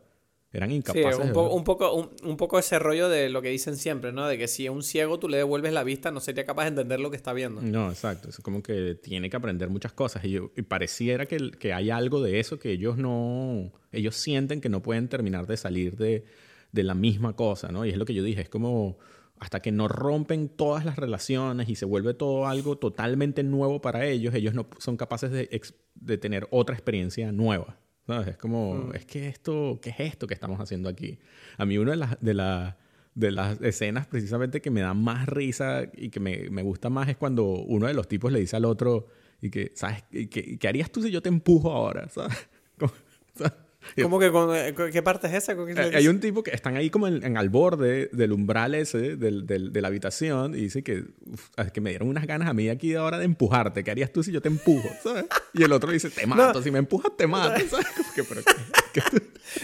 [0.56, 1.16] Eran incapaces.
[1.16, 4.26] Sí, un, un poco, un, poco ese rollo de lo que dicen siempre, ¿no?
[4.26, 6.68] De que si a un ciego tú le devuelves la vista, no sería capaz de
[6.68, 7.60] entender lo que está viendo.
[7.60, 8.30] No, exacto.
[8.30, 10.24] Es como que tiene que aprender muchas cosas.
[10.24, 13.70] Y, pareciera que, que, hay algo de eso que ellos no.
[13.92, 16.24] Ellos sienten que no pueden terminar de salir de,
[16.72, 17.84] de la misma cosa, ¿no?
[17.84, 18.40] Y es lo que yo dije.
[18.40, 18.96] Es como
[19.38, 24.06] hasta que no rompen todas las relaciones y se vuelve todo algo totalmente nuevo para
[24.06, 25.60] ellos, ellos no son capaces de,
[25.94, 27.78] de tener otra experiencia nueva.
[28.26, 28.94] Es como, mm.
[28.94, 31.18] es que esto, ¿qué es esto que estamos haciendo aquí?
[31.58, 32.78] A mí una de las, de, la,
[33.14, 37.08] de las escenas precisamente que me da más risa y que me, me, gusta más
[37.08, 39.08] es cuando uno de los tipos le dice al otro
[39.40, 40.04] y que, ¿sabes?
[40.10, 42.08] ¿Qué, qué harías tú si yo te empujo ahora?
[42.10, 42.48] ¿Sabes?
[43.34, 43.52] ¿Sabes?
[44.02, 45.56] ¿Cómo que con, eh, qué parte es esa?
[45.94, 49.46] Hay un tipo que están ahí como en, en al borde del umbral ese del,
[49.46, 51.04] del, de la habitación y dice que,
[51.72, 53.84] que me dieron unas ganas a mí aquí ahora de empujarte.
[53.84, 54.88] ¿Qué harías tú si yo te empujo?
[55.02, 55.26] ¿sabes?
[55.52, 56.62] Y el otro dice, te mato.
[56.62, 57.60] Si me empujas, te mato.
[57.70, 57.86] ¿sabes?
[58.14, 58.42] Que, pero,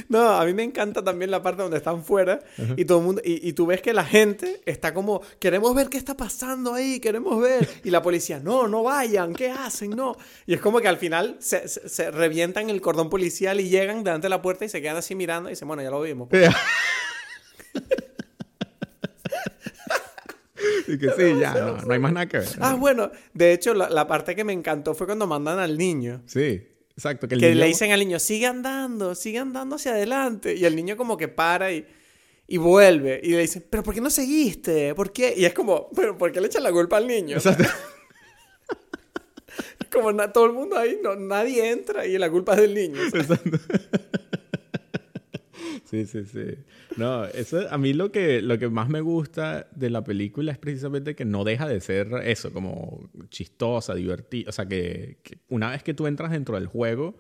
[0.09, 2.41] no, a mí me encanta también la parte donde están fuera
[2.77, 5.89] y todo el mundo y, y, tú ves que la gente está como queremos ver
[5.89, 9.91] qué está pasando ahí, queremos ver y la policía no, no vayan, ¿qué hacen?
[9.91, 10.17] No.
[10.47, 14.27] Y es como que al final se, se, revientan el cordón policial y llegan delante
[14.27, 16.29] de la puerta y se quedan así mirando y dicen, bueno, ya lo vimos.
[16.29, 16.49] Pues".
[20.89, 22.49] y que sí, ya, no, no, hay más nada que ver.
[22.61, 26.23] Ah, bueno, de hecho, la, la, parte que me encantó fue cuando mandan al niño.
[26.27, 26.69] Sí.
[26.97, 27.29] Exacto.
[27.29, 30.55] Que, le dicen al niño, sigue andando, sigue andando hacia adelante.
[30.55, 31.87] Y el niño como que para y,
[32.47, 33.21] y vuelve.
[33.23, 34.95] Y le dicen, pero ¿por qué no seguiste?
[34.95, 35.35] ¿Por qué?
[35.37, 37.37] Y es como, pero ¿por qué le echan la culpa al niño?
[37.37, 37.65] Exacto.
[39.93, 42.99] como todo el mundo ahí, no, nadie entra y la culpa es del niño.
[45.93, 46.47] Sí, sí, sí.
[46.97, 50.57] No, eso a mí lo que, lo que más me gusta de la película es
[50.57, 54.49] precisamente que no deja de ser eso, como chistosa, divertida.
[54.49, 55.19] O sea, que,
[55.51, 57.19] una vez que tú entras dentro del juego,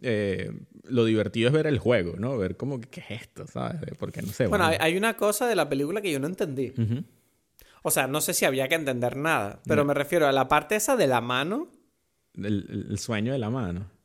[0.00, 0.50] eh,
[0.84, 2.38] lo divertido es ver el juego, ¿no?
[2.38, 3.46] Ver como, ¿qué es esto?
[3.46, 3.92] ¿Sabes?
[3.98, 4.46] Porque no sé.
[4.46, 6.72] Bueno, hay, una cosa de la película que yo no entendí.
[7.82, 10.74] O sea, no sé si había que entender nada, pero me refiero a la parte
[10.76, 11.68] esa de la mano.
[12.36, 13.96] El sueño de la mano.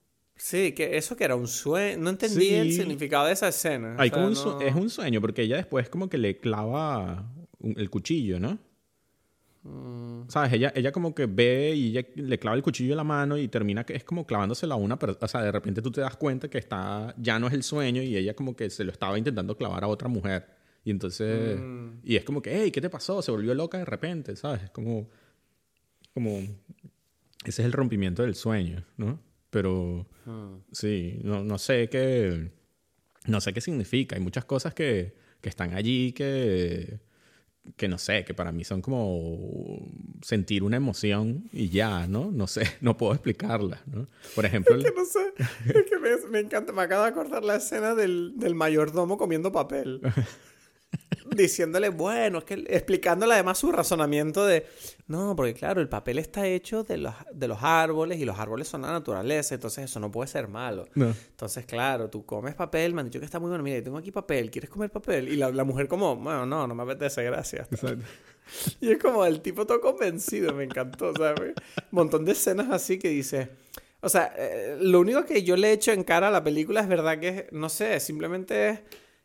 [0.41, 2.01] Sí, que eso que era un sueño.
[2.01, 3.95] No entendí el significado de esa escena.
[3.99, 8.57] Hay como Es un sueño, porque ella después como que le clava el cuchillo, ¿no?
[9.61, 10.29] Mm.
[10.29, 10.53] ¿Sabes?
[10.53, 13.49] Ella, ella como que ve y ella le clava el cuchillo en la mano y
[13.49, 15.23] termina que es como clavándosela a una persona.
[15.23, 18.01] O sea, de repente tú te das cuenta que está ya no es el sueño
[18.01, 20.47] y ella como que se lo estaba intentando clavar a otra mujer.
[20.83, 21.59] Y entonces...
[21.61, 21.99] Mm.
[22.03, 23.21] Y es como que, hey, ¿qué te pasó?
[23.21, 24.63] Se volvió loca de repente, ¿sabes?
[24.63, 25.07] Es como...
[26.15, 26.39] Como
[27.45, 29.19] ese es el rompimiento del sueño, ¿no?
[29.49, 30.57] Pero Hmm.
[30.71, 32.51] sí, no, no sé qué,
[33.25, 34.15] no sé qué significa.
[34.15, 36.99] Hay muchas cosas que, que están allí que,
[37.75, 39.79] que no sé, que para mí son como
[40.21, 42.31] sentir una emoción y ya, ¿no?
[42.31, 44.05] No sé, no puedo explicarla, ¿no?
[44.35, 45.33] Por ejemplo, Que no sé,
[45.75, 49.51] es que me, me encanta, me acaba de acordar la escena del, del mayordomo comiendo
[49.51, 50.01] papel.
[51.35, 54.65] Diciéndole, bueno, es que explicándole además su razonamiento de,
[55.07, 58.67] no, porque claro, el papel está hecho de los, de los árboles y los árboles
[58.67, 60.87] son la naturaleza, entonces eso no puede ser malo.
[60.93, 61.13] no.
[61.29, 63.97] Entonces, claro, tú comes papel, me han dicho que está muy bueno, mira, yo tengo
[63.97, 65.29] aquí papel, ¿quieres comer papel?
[65.29, 67.67] Y la, la mujer como, bueno, no, no me apetece, gracias.
[67.71, 68.05] Exacto.
[68.81, 71.53] Y es como el tipo todo convencido, me encantó, ¿sabes?
[71.77, 73.49] Un montón de escenas así que dice...
[74.01, 76.81] O sea, eh, lo único que yo le he hecho en cara a la película
[76.81, 78.79] es verdad que no sé, simplemente es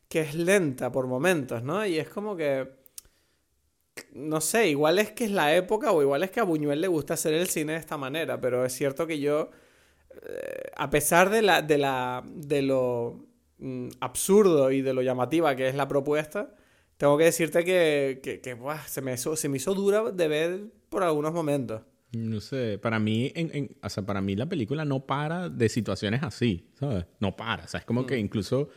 [0.09, 1.85] que es lenta por momentos, ¿no?
[1.87, 2.69] Y es como que...
[4.13, 6.89] No sé, igual es que es la época o igual es que a Buñuel le
[6.89, 9.51] gusta hacer el cine de esta manera, pero es cierto que yo,
[10.29, 13.27] eh, a pesar de, la, de, la, de lo
[13.59, 16.55] mm, absurdo y de lo llamativa que es la propuesta,
[16.99, 20.29] tengo que decirte que, que, que, buah, se, me hizo, se me hizo dura de
[20.29, 21.81] ver por algunos momentos.
[22.13, 25.69] No sé, para mí, en, en- o sea, para mí la película no para de
[25.71, 27.07] situaciones así, ¿sabes?
[27.19, 28.69] No para, o sea, es como que incluso,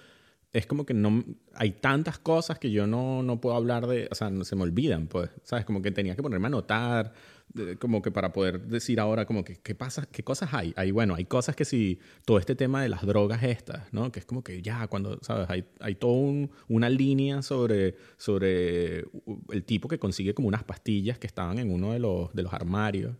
[0.52, 4.16] es como que no, hay tantas cosas que yo no, no puedo hablar de, o
[4.16, 5.64] sea, no, se me olvidan, pues, ¿sabes?
[5.66, 7.14] Como que tenía que ponerme a anotar,
[7.54, 10.08] de- como que para poder decir ahora, como que, ¿qué pasa?
[10.12, 10.74] ¿Qué cosas hay?
[10.76, 14.12] Hay, bueno, hay cosas que si, todo este tema de las drogas estas, ¿no?
[14.12, 15.50] Que es como que ya, cuando, ¿sabes?
[15.50, 19.06] Hay, hay toda una línea sobre, sobre
[19.52, 22.54] el tipo que consigue como unas pastillas que estaban en uno de los, de los
[22.54, 23.16] armarios.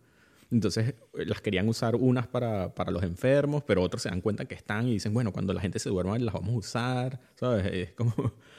[0.50, 4.44] Entonces eh, las querían usar unas para, para los enfermos, pero otros se dan cuenta
[4.46, 7.66] que están y dicen, bueno, cuando la gente se duerma las vamos a usar, ¿sabes?
[7.72, 8.12] Es como,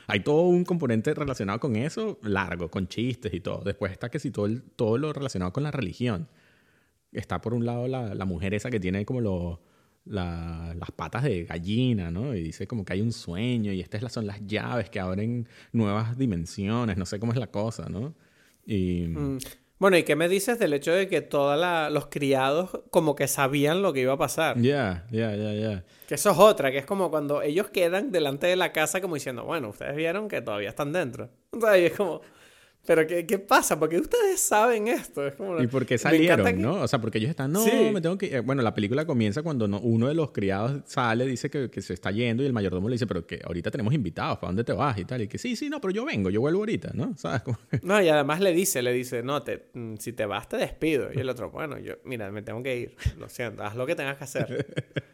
[0.07, 3.63] hay todo un componente relacionado con eso, largo, con chistes y todo.
[3.63, 6.27] Después está que si todo, todo lo relacionado con la religión.
[7.11, 9.59] Está por un lado la, la mujer esa que tiene como los
[10.05, 12.33] la- las patas de gallina, ¿no?
[12.33, 16.17] Y dice como que hay un sueño y estas son las llaves que abren nuevas
[16.17, 18.15] dimensiones, no sé cómo es la cosa, ¿no?
[18.65, 19.07] Y...
[19.07, 19.37] Mm.
[19.81, 21.59] Bueno, ¿y qué me dices del hecho de que todos
[21.91, 24.61] los criados como que sabían lo que iba a pasar?
[24.61, 25.83] Ya, ya, ya, ya.
[26.07, 29.15] Que eso es otra, que es como cuando ellos quedan delante de la casa como
[29.15, 31.31] diciendo, bueno, ustedes vieron que todavía están dentro.
[31.49, 32.21] O sea, y es como,
[32.85, 33.79] pero ¿qué, qué pasa?
[33.79, 35.25] Porque ustedes saben esto.
[35.27, 36.81] Es como, ¿Y por qué me encanta salieron, que- no?
[36.81, 37.71] O sea, porque ellos están, no, Sí.
[37.93, 38.25] me tengo que...
[38.27, 38.41] ir".
[38.41, 41.93] Bueno, la película comienza cuando no- uno de los criados sale, dice que, que se
[41.93, 44.73] está yendo y el mayordomo le dice, pero que ahorita tenemos invitados, ¿para dónde te
[44.73, 44.97] vas?
[44.97, 45.21] Y tal.
[45.21, 47.13] Y que sí, sí, no, pero yo vengo, yo vuelvo ahorita, ¿no?
[47.17, 47.41] ¿Sabes?
[47.43, 50.57] Como No, y además le dice, le dice, no, te, mm, si te vas te
[50.57, 51.09] despido.
[51.13, 52.95] Y el otro, bueno, yo, mira, me tengo que ir.
[53.19, 54.65] Lo siento, haz lo que tengas que hacer.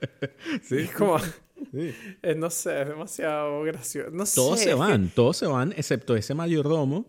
[0.64, 1.94] Sí, Es como, sí.
[2.24, 4.10] eh, no sé, es demasiado gracioso.
[4.12, 7.06] No Todos sé, se van, todos se van, excepto ese mayordomo,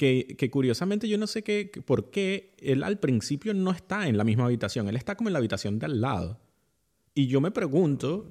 [0.00, 4.24] que, curiosamente yo no sé qué, por qué él al principio no está en la
[4.24, 6.40] misma habitación, él está como en la habitación de al lado.
[7.12, 8.30] Y yo me pregunto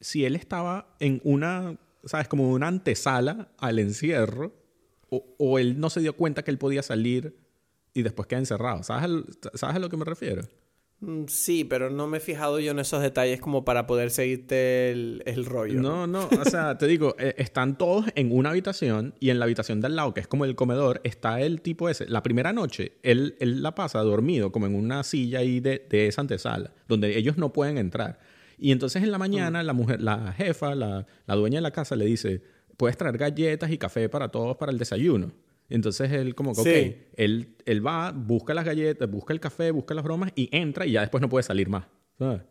[0.00, 2.28] si él estaba en una, ¿sabes?
[2.28, 4.54] Como una antesala al encierro,
[5.10, 7.36] o, o él no se dio cuenta que él podía salir
[7.92, 8.82] y después queda encerrado.
[8.82, 9.10] ¿Sabes,
[9.52, 10.48] ¿Sabes a lo que me refiero?
[11.02, 14.90] Mm, Sí, pero no me he fijado yo en esos detalles como para poder seguirte
[14.92, 15.80] el, el rollo.
[15.80, 19.44] No, no, o sea, te digo, eh, están todos en una habitación y en la
[19.44, 22.08] habitación de al lado, que es como el comedor, está el tipo ese.
[22.08, 26.06] La primera noche, él, él la pasa dormido, como en una silla ahí de, de
[26.06, 28.20] esa antesala, donde ellos no pueden entrar.
[28.58, 31.96] Y entonces en la mañana, la mujer, la jefa, la, la dueña de la casa
[31.96, 32.42] le dice,
[32.76, 35.32] puedes traer galletas y café para todos para el desayuno.
[35.74, 36.96] Entonces él como que, ok, Sí.
[37.16, 40.92] él, él va, busca las galletas, busca el café, busca las bromas y entra y
[40.92, 41.86] ya después no puede salir más.
[42.18, 42.42] ¿sabes?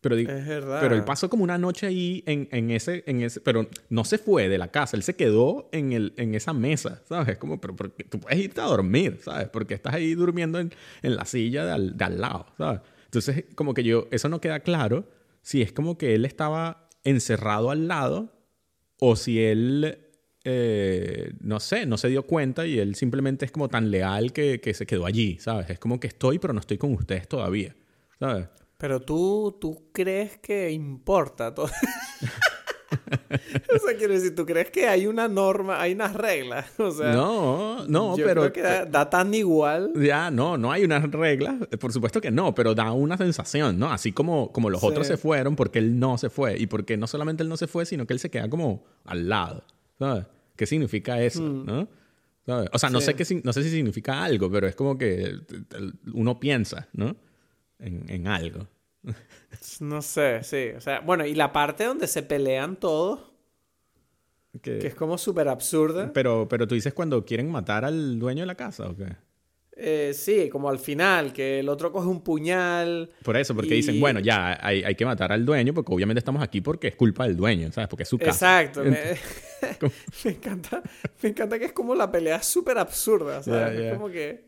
[0.00, 0.78] Pero, digo, Es verdad.
[0.80, 4.18] pero él pasó como una noche ahí en, en ese, en ese, pero no se
[4.18, 7.28] fue de la casa, él se quedó en, el, en esa mesa, ¿sabes?
[7.30, 9.48] Es como, pero porque tú puedes irte a dormir, ¿sabes?
[9.48, 10.70] Porque estás ahí durmiendo en,
[11.02, 12.80] en la silla de al, de al lado, ¿sabes?
[13.06, 15.08] Entonces, como que yo, eso no queda claro
[15.42, 18.32] si es como que él estaba encerrado al lado
[19.00, 19.98] o si él,
[20.48, 24.60] eh, no sé, no se dio cuenta y él simplemente es como tan leal que,
[24.60, 25.68] que se quedó allí, ¿sabes?
[25.70, 27.74] Es como que estoy, pero no estoy con ustedes todavía,
[28.20, 28.46] ¿sabes?
[28.78, 31.66] Pero tú, tú crees que importa todo.
[33.74, 36.66] o sea, quiero decir, ¿tú crees que hay una norma, hay unas reglas?
[36.78, 38.42] O sea, No, no, yo pero...
[38.42, 39.92] creo que da, da tan igual.
[39.96, 43.90] Ya, no, no hay unas reglas, por supuesto que no, pero da una sensación, ¿no?
[43.90, 44.86] Así como, como los Sí.
[44.86, 47.66] otros se fueron porque él no se fue y porque no solamente él no se
[47.66, 49.64] fue, sino que él se queda como al lado,
[49.98, 50.26] ¿sabes?
[50.56, 51.88] ¿Qué significa eso, no?
[52.46, 52.70] ¿Sabes?
[52.72, 53.06] O sea, no Sí.
[53.06, 55.34] sé qué, no sé si significa algo, pero es como que
[56.14, 57.16] uno piensa, ¿no?
[57.78, 58.66] En, en algo.
[59.80, 60.68] No sé, sí.
[60.76, 63.20] O sea, bueno, y la parte donde se pelean todos,
[64.62, 66.12] Que- que es como súper absurda.
[66.12, 69.16] pero, pero tú dices cuando quieren matar al dueño de la casa, ¿o qué?
[69.78, 73.10] Eh, sí, como al final, que el otro coge un puñal.
[73.22, 76.42] Por eso, porque dicen, bueno, ya hay, hay, que matar al dueño, porque obviamente estamos
[76.42, 77.88] aquí porque es culpa del dueño, ¿sabes?
[77.88, 78.62] Porque es su casa.
[78.62, 78.82] Exacto.
[80.24, 80.82] me, encanta,
[81.22, 83.78] me encanta que es como la pelea súper absurda, ¿sabes?
[83.78, 84.46] Es como que...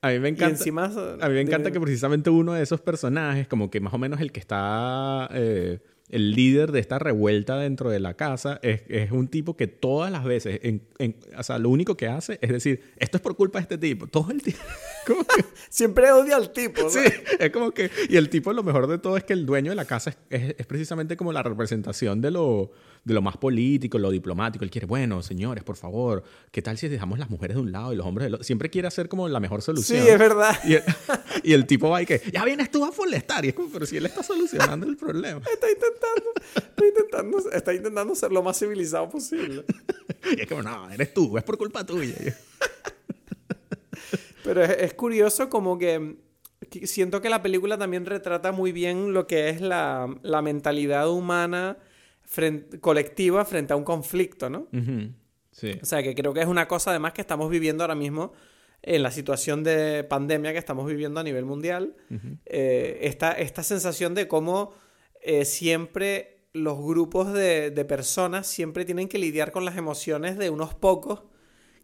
[0.00, 3.70] A mí me encanta, a mí me encanta que precisamente uno de esos personajes, como
[3.70, 5.28] que más o menos el que está...
[5.32, 5.80] Eh,
[6.10, 10.12] el líder de esta revuelta dentro de la casa es, es un tipo que todas
[10.12, 13.36] las veces, en, en, o sea, lo único que hace es decir, esto es por
[13.36, 14.06] culpa de este tipo.
[14.06, 14.62] Todo el tiempo.
[15.70, 16.82] Siempre odia al tipo.
[16.82, 16.90] ¿no?
[16.90, 17.00] Sí,
[17.38, 17.90] es como que.
[18.08, 20.54] Y el tipo, lo mejor de todo es que el dueño de la casa es,
[20.56, 22.70] es precisamente como la representación de lo
[23.04, 24.64] de lo más político, lo diplomático.
[24.64, 27.92] Él quiere, bueno, señores, por favor, ¿qué tal si dejamos las mujeres de un lado
[27.92, 28.44] y los hombres del otro?
[28.44, 30.02] Siempre quiere hacer como la mejor solución.
[30.02, 30.58] Sí, es verdad.
[31.42, 33.44] Y el, tipo va y que, ya vienes tú a molestar.
[33.44, 35.42] Y es como, pero si él está solucionando el problema.
[35.54, 39.64] Está intentando, está intentando, está intentando ser lo más civilizado posible.
[40.36, 42.14] Y es como, no, eres tú, es por culpa tuya.
[44.44, 46.16] Pero es, curioso como que
[46.84, 51.76] siento que la película también retrata muy bien lo que es la, la mentalidad humana
[52.80, 54.68] colectiva frente a un conflicto, ¿no?
[55.50, 55.78] Sí.
[55.80, 58.32] O sea, que creo que es una cosa además que estamos viviendo ahora mismo
[58.82, 61.96] en la situación de pandemia que estamos viviendo a nivel mundial.
[62.44, 64.74] Eh, esta, sensación de cómo
[65.22, 70.74] eh, siempre los grupos de, personas siempre tienen que lidiar con las emociones de unos
[70.74, 71.22] pocos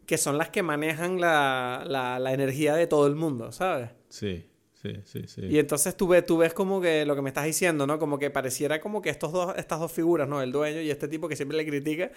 [0.05, 3.89] que son las que manejan la, la energía de todo el mundo, ¿sabes?
[4.09, 4.50] Sí.
[4.81, 5.41] Sí, sí, sí.
[5.45, 7.99] Y entonces tú ves, tú ves como que lo que me estás diciendo, ¿no?
[7.99, 10.41] Como que pareciera como que estos dos, estas dos figuras, ¿no?
[10.41, 12.11] El dueño y este tipo que siempre le critica,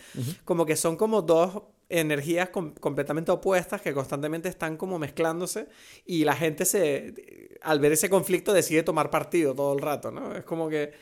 [0.47, 5.69] como que son como dos energías completamente opuestas que constantemente están como mezclándose
[6.07, 10.35] y la gente se, al ver ese conflicto decide tomar partido todo el rato, ¿no?
[10.35, 10.93] Es como que...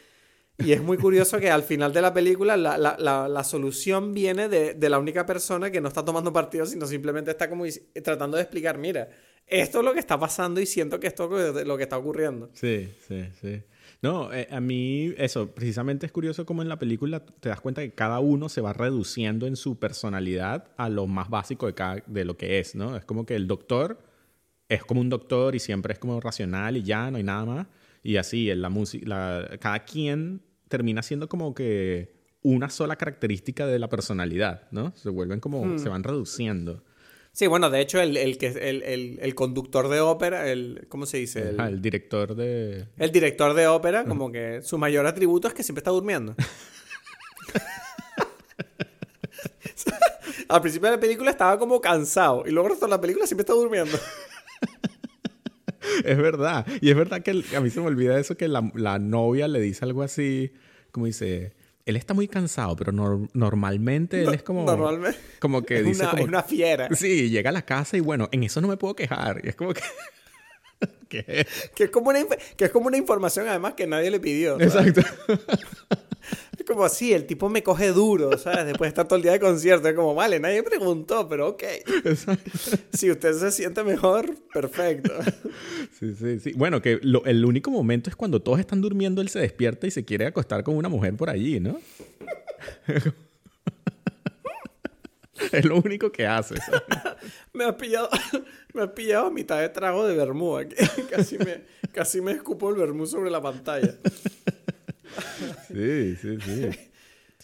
[0.59, 4.13] Y es muy curioso que al final de la película la, la, la, la solución
[4.13, 7.65] viene de, de, la única persona que no está tomando partido, sino simplemente está como
[8.05, 9.09] tratando de explicar, mira,
[9.47, 12.51] esto es lo que está pasando y siento que esto es lo que está ocurriendo.
[12.55, 13.63] Sí, sí, sí.
[14.01, 17.83] No, eh, a mí eso, precisamente es curioso como en la película te das cuenta
[17.83, 22.03] que cada uno se va reduciendo en su personalidad a lo más básico de, cada,
[22.07, 22.97] de lo que es, ¿no?
[22.97, 23.99] Es como que el doctor
[24.69, 27.67] es como un doctor y siempre es como racional y ya, no hay nada más.
[28.03, 33.79] Y así, en la música, cada quien termina siendo como que una sola característica de
[33.79, 34.93] la personalidad, ¿no?
[34.97, 35.79] Se vuelven como, hmm.
[35.79, 36.83] se van reduciendo.
[37.35, 41.49] Sí, bueno, de hecho, el, el, el, el conductor de ópera, el, ¿cómo se dice?
[41.49, 42.89] El, el director de...
[42.99, 46.35] El director de ópera, como que su mayor atributo es que siempre está durmiendo.
[50.49, 53.27] Al principio de la película estaba como cansado y luego el resto de la película
[53.27, 53.99] siempre está durmiendo.
[56.05, 56.67] es verdad.
[56.83, 59.61] Y es verdad que a mí se me olvida eso que la, la novia le
[59.61, 60.53] dice algo así,
[60.91, 61.55] como dice
[61.85, 64.65] él está muy cansado, pero normalmente él es como.
[64.65, 65.19] Normalmente.
[65.41, 66.05] Como que dice.
[66.05, 66.89] Una, es una fiera.
[66.95, 69.41] Sí, llega a la casa y bueno, en eso no me puedo quejar.
[69.45, 69.83] Y es como que.
[71.09, 72.21] Que es como una,
[72.57, 74.59] que es como una información además que nadie le pidió.
[74.59, 75.03] Exacto.
[76.67, 78.67] Como así, el tipo me coge duro, ¿sabes?
[78.67, 79.89] Después de estar todo el día de concierto.
[79.89, 81.63] Es como, vale, nadie preguntó, pero ok.
[82.05, 82.51] Exacto.
[82.93, 85.13] Si usted se siente mejor, perfecto.
[85.99, 86.53] Sí, sí, sí.
[86.57, 90.05] Bueno, que el único momento es cuando todos están durmiendo, él se despierta y se
[90.05, 91.79] quiere acostar con una mujer por allí, ¿no?
[95.53, 96.57] es lo único que hace.
[97.53, 98.09] me has pillado,
[98.75, 100.59] me has pillado a mitad de trago de vermú.
[101.09, 103.95] Casi me, casi me escupo el vermú sobre la pantalla.
[105.69, 106.71] Sí, sí, sí.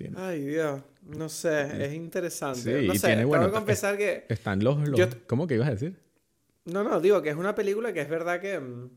[0.17, 0.81] Ay, Dios.
[1.03, 2.83] No sé, es interesante.
[2.83, 4.27] no sé, tengo que confesar que...
[4.29, 4.77] Están los...
[5.27, 5.99] ¿Cómo que ibas a decir?
[6.67, 8.91] No, no, digo que es una película que es verdad que, mm,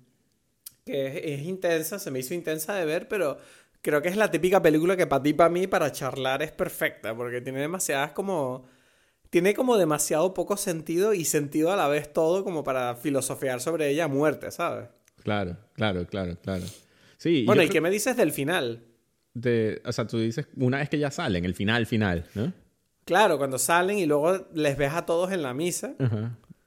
[0.85, 3.37] que es, intensa, se me hizo intensa de ver, pero
[3.81, 7.15] creo que es la típica película que para ti, para mí, para charlar es perfecta,
[7.15, 8.65] porque tiene demasiadas como...
[9.29, 13.87] Tiene como demasiado poco sentido y sentido a la vez todo como para filosofear sobre
[13.87, 14.89] ella a muerte, ¿sabes?
[15.23, 16.65] Claro, claro, claro, claro.
[17.45, 18.83] Bueno, ¿y qué me dices del final?
[19.33, 22.51] De, o sea, tú dices una vez que ya salen, el final, final, ¿no?
[23.05, 25.95] Claro, cuando salen y luego les ves a todos en la misa.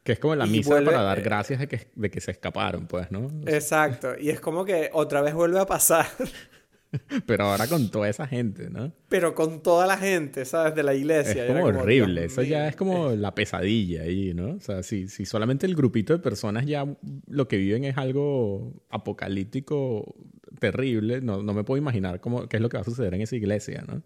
[0.03, 3.11] Que es como la misa para dar gracias de que, de que se escaparon, pues,
[3.11, 3.31] ¿no?
[3.47, 4.15] Exacto.
[4.19, 6.07] Y es como que otra vez vuelve a pasar.
[7.27, 8.93] Pero ahora con toda esa gente, ¿no?
[9.09, 10.75] Pero con toda la gente, ¿sabes?
[10.75, 11.47] De la iglesia.
[11.47, 12.25] Es como, horrible.
[12.25, 14.53] Eso ya es como la pesadilla ahí, ¿no?
[14.53, 16.87] O sea, si, si solamente el grupito de personas ya
[17.27, 20.15] lo que viven es algo apocalíptico
[20.59, 23.21] terrible, no, no me puedo imaginar cómo, qué es lo que va a suceder en
[23.21, 24.03] esa iglesia, ¿no?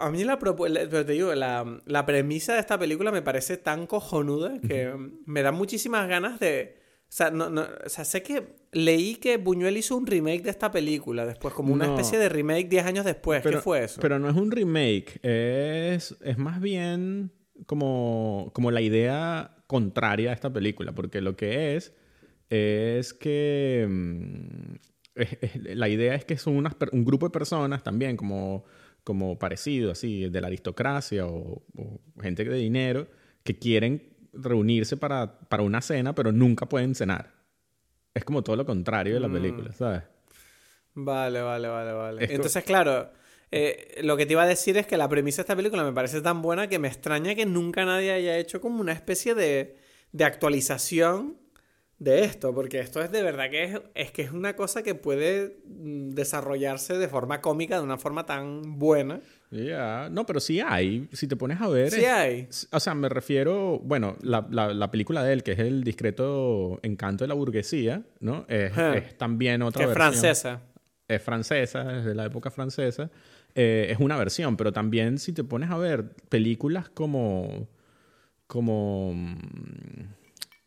[0.00, 4.58] A mí la, te digo, la, la premisa de esta película me parece tan cojonuda
[4.66, 4.94] que
[5.26, 6.77] me da muchísimas ganas de
[7.08, 10.50] o sea, no, no, o sea, sé que leí que Buñuel hizo un remake de
[10.50, 13.42] esta película después, como una especie de remake 10 años después.
[13.42, 14.00] ¿Qué fue eso?
[14.00, 17.32] Pero no es un remake, es, es más bien...
[17.66, 21.92] como, como la idea contraria a esta película, porque lo que es
[22.50, 24.76] es que mm,
[25.74, 28.64] la idea es que son un grupo de personas también como,
[29.04, 31.62] como parecido, así, de la aristocracia o,
[32.20, 33.08] gente de dinero,
[33.42, 37.32] que quieren reunirse para, para, una cena, pero nunca pueden cenar.
[38.14, 39.32] Es como todo lo contrario de la mm.
[39.32, 40.02] película, ¿sabes?
[40.94, 42.34] Vale, vale, vale, vale.
[42.34, 43.10] Entonces, claro,
[43.50, 45.92] eh, lo que te iba a decir es que la premisa de esta película me
[45.92, 49.76] parece tan buena que me extraña que nunca nadie haya hecho como una especie de,
[50.12, 51.36] de actualización
[51.98, 54.94] de esto, porque esto es de verdad que es, es, que es una cosa que
[54.94, 59.20] puede mm, desarrollarse de forma cómica, de una forma tan buena.
[59.50, 61.90] Ya, no, pero sí hay, si te pones a ver.
[61.90, 62.48] Sí hay.
[62.70, 67.24] O sea, me refiero, bueno, la, la, película de él, que es El discreto encanto
[67.24, 68.44] de la burguesía, ¿no?
[68.48, 70.60] Es, también otra que es francesa.
[71.06, 73.10] Es francesa, es de la época francesa.
[73.54, 77.68] Eh, es una versión, pero también si te pones a ver películas como.
[78.46, 80.18] como mm,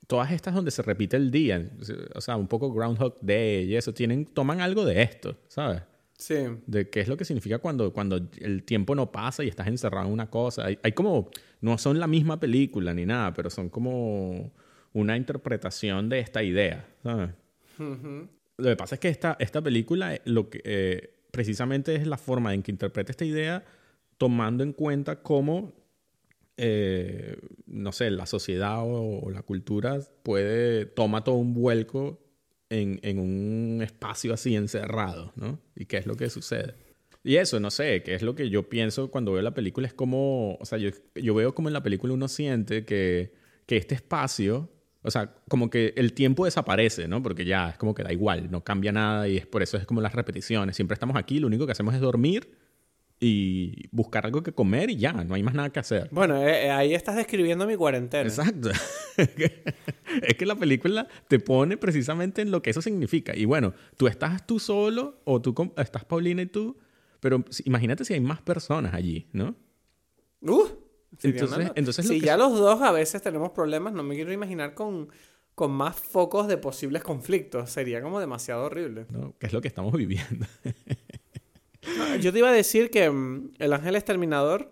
[0.07, 1.69] todas estas donde se repite el día,
[2.15, 5.83] o sea, un poco Groundhog Day y eso, tienen, toman algo de esto, ¿sabes?
[6.21, 6.35] Sí.
[6.67, 10.05] De qué es lo que significa cuando, cuando el tiempo no pasa y estás encerrado
[10.05, 10.67] en una cosa.
[10.67, 14.53] Hay, hay como, no son la misma película ni nada, pero son como
[14.93, 17.31] una interpretación de esta idea, ¿sabes?
[17.79, 22.17] Lo que pasa es que esta, esta película, eh, lo que, eh, precisamente es la
[22.17, 23.65] forma en que interpreta esta idea,
[24.19, 25.73] tomando en cuenta cómo
[26.63, 32.20] eh, no sé, la sociedad o, la cultura puede, toma todo un vuelco
[32.71, 35.59] en, en, un espacio así encerrado, ¿no?
[35.75, 36.75] ¿Y qué es lo que sucede?
[37.23, 39.93] Y eso, no sé, qué es lo que yo pienso cuando veo la película, es
[39.93, 43.33] como, o sea, yo, yo veo como en la película uno siente que,
[43.67, 44.71] que este espacio,
[45.03, 47.21] o sea, como que el tiempo desaparece, ¿no?
[47.21, 49.85] Porque ya es como que da igual, no cambia nada y es por eso es
[49.85, 50.75] como las repeticiones.
[50.75, 52.49] Siempre estamos aquí, lo único que hacemos es dormir
[53.23, 56.09] y buscar algo que comer y ya, no hay más nada que hacer.
[56.11, 58.23] Bueno, eh, eh, ahí estás describiendo mi cuarentena.
[58.23, 58.71] Exacto.
[59.17, 63.37] es que la película te pone precisamente en lo que eso significa.
[63.37, 66.79] Y bueno, tú estás tú solo o tú estás Paulina y tú,
[67.19, 69.55] pero imagínate si hay más personas allí, ¿no?
[70.41, 70.67] Uh,
[71.21, 75.09] entonces, entonces si ya los dos a veces tenemos problemas, no me quiero imaginar con,
[75.53, 77.69] con más focos de posibles conflictos.
[77.69, 79.05] Sería como demasiado horrible.
[79.11, 79.35] ¿No?
[79.37, 80.47] ¿Qué es lo que estamos viviendo?
[82.19, 84.71] yo te iba a decir que mm, El Ángel Exterminador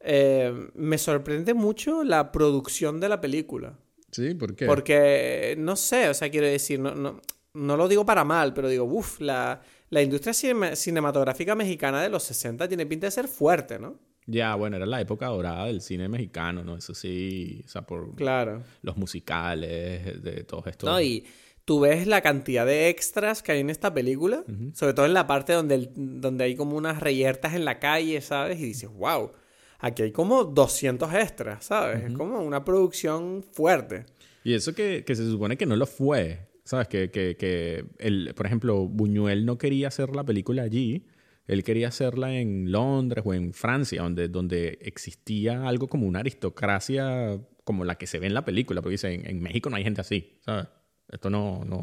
[0.00, 3.78] eh, me sorprende mucho la producción de la película.
[4.10, 4.66] Sí, ¿por qué?
[4.66, 7.20] Porque, no sé, o sea, quiero decir, no, no,
[7.54, 10.32] no lo digo para mal, pero digo, uff, la, la industria
[10.74, 13.98] cinematográfica mexicana de los 60 tiene pinta de ser fuerte, ¿no?
[14.26, 16.76] Ya, bueno, era la época dorada del cine mexicano, ¿no?
[16.76, 18.62] Eso sí, o sea, por claro.
[18.82, 20.90] los musicales, de todos estos.
[20.90, 21.24] No, y
[21.66, 25.26] tú ves la cantidad de extras que hay en esta película, sobre todo en la
[25.26, 28.60] parte donde, donde hay como unas reyertas en la calle, ¿sabes?
[28.60, 29.32] Y dices, wow,
[29.80, 32.04] aquí hay como 200 extras, ¿sabes?
[32.04, 34.06] Es como una producción fuerte.
[34.44, 36.86] Y eso que, que, se supone que no lo fue, ¿sabes?
[36.86, 41.04] Que, que, que el, por ejemplo, Buñuel no quería hacer la película allí.
[41.48, 47.40] Él quería hacerla en Londres o en Francia, donde, donde existía algo como una aristocracia
[47.64, 50.00] como la que se ve en la película, porque dice, en México no hay gente
[50.00, 50.68] así, ¿sabes?
[51.10, 51.64] Esto no...
[51.64, 51.82] No,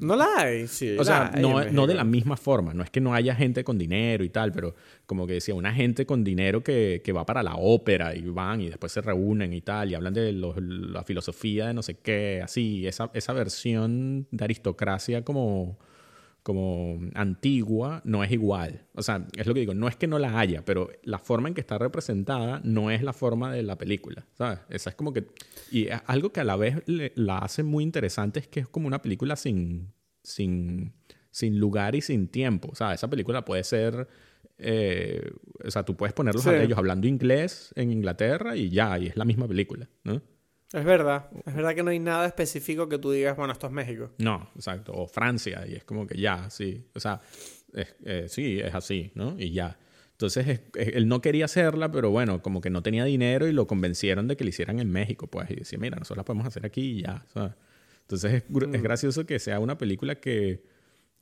[0.00, 0.96] no la hay, sí.
[0.98, 2.72] O sea, no, no, de la misma forma.
[2.72, 5.72] No es que no haya gente con dinero y tal, pero como que decía, una
[5.72, 9.52] gente con dinero que, que va para la ópera y van y después se reúnen
[9.52, 12.86] y tal y hablan de la filosofía de no sé qué, así.
[12.86, 15.78] Esa, esa versión de aristocracia como
[16.46, 18.86] como antigua no es igual.
[18.94, 21.48] O sea, es lo que digo, no es que no la haya, pero la forma
[21.48, 24.60] en que está representada no es la forma de la película, ¿sabes?
[24.70, 25.26] Esa es como que...
[25.72, 29.02] Y algo que a la vez la hace muy interesante es que es como una
[29.02, 29.92] película sin,
[30.22, 30.92] sin,
[31.32, 32.68] sin lugar y sin tiempo.
[32.70, 34.06] O sea, esa película puede ser...
[34.56, 35.32] Eh,
[35.64, 39.16] o sea, tú puedes ponerlos a ellos hablando inglés en Inglaterra y ya, y es
[39.16, 40.22] la misma película, ¿no?
[40.72, 43.72] Es verdad, es verdad que no hay nada específico que tú digas, bueno, esto es
[43.72, 44.10] México.
[44.18, 47.20] No, exacto, o Francia, y es como que ya, sí, o sea,
[48.04, 49.36] eh, sí, es así, ¿no?
[49.38, 49.78] Y ya.
[50.12, 54.26] Entonces, él no quería hacerla, pero bueno, como que no tenía dinero y lo convencieron
[54.28, 56.98] de que la hicieran en México, pues, y decía, mira, nosotros la podemos hacer aquí
[56.98, 57.24] y ya.
[58.00, 58.82] Entonces, es, es, mm.
[58.82, 60.64] gracioso que sea una película que,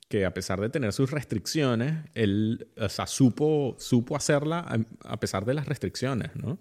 [0.09, 5.45] que, a pesar de tener sus restricciones, él, o sea, supo, supo hacerla a pesar
[5.45, 6.59] de las restricciones, ¿no?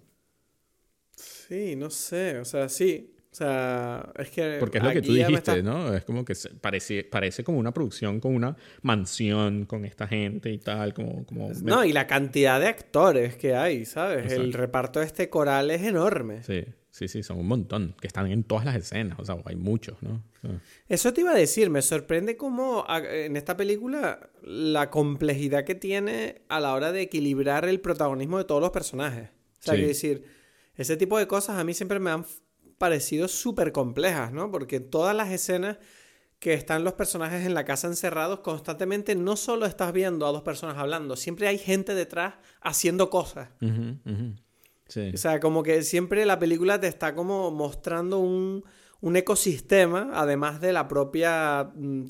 [1.48, 3.10] Sí, no sé, o sea, sí.
[3.34, 4.58] O sea, es que...
[4.60, 5.92] Porque es lo que tú dijiste, ¿no?
[5.92, 10.58] Es como que parece, parece como una producción con una mansión con esta gente y
[10.58, 11.26] tal, como...
[11.26, 11.50] como...
[11.64, 14.30] No, y la cantidad de actores que hay, ¿sabes?
[14.30, 16.44] El reparto de este coral es enorme.
[16.44, 19.56] Sí, sí, sí, son un montón, que están en todas las escenas, o sea, hay
[19.56, 20.22] muchos, ¿no?
[20.88, 26.42] Eso te iba a decir, me sorprende cómo en esta película la complejidad que tiene
[26.48, 29.30] a la hora de equilibrar el protagonismo de todos los personajes.
[29.58, 29.80] O sea, sí.
[29.80, 30.43] decir
[30.76, 32.24] ese tipo de cosas a mí siempre me han
[32.78, 34.50] parecido súper complejas, ¿no?
[34.50, 35.78] Porque todas las escenas
[36.38, 40.42] que están los personajes en la casa encerrados, constantemente no solo estás viendo a dos
[40.42, 43.48] personas hablando, siempre hay gente detrás haciendo cosas.
[45.14, 48.64] O sea, como que siempre la película te está como mostrando un,
[49.00, 52.04] un ecosistema, además de la propia mm,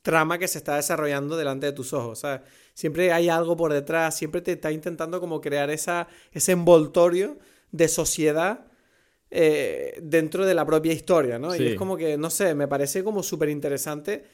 [0.00, 2.12] trama que se está desarrollando delante de tus ojos.
[2.12, 6.52] O sea, siempre hay algo por detrás, siempre te está intentando como crear esa, ese
[6.52, 7.38] envoltorio
[7.76, 8.66] de sociedad
[9.30, 11.54] eh, dentro de la propia historia, ¿no?
[11.54, 14.24] Y es como que, no sé, me parece como súper interesante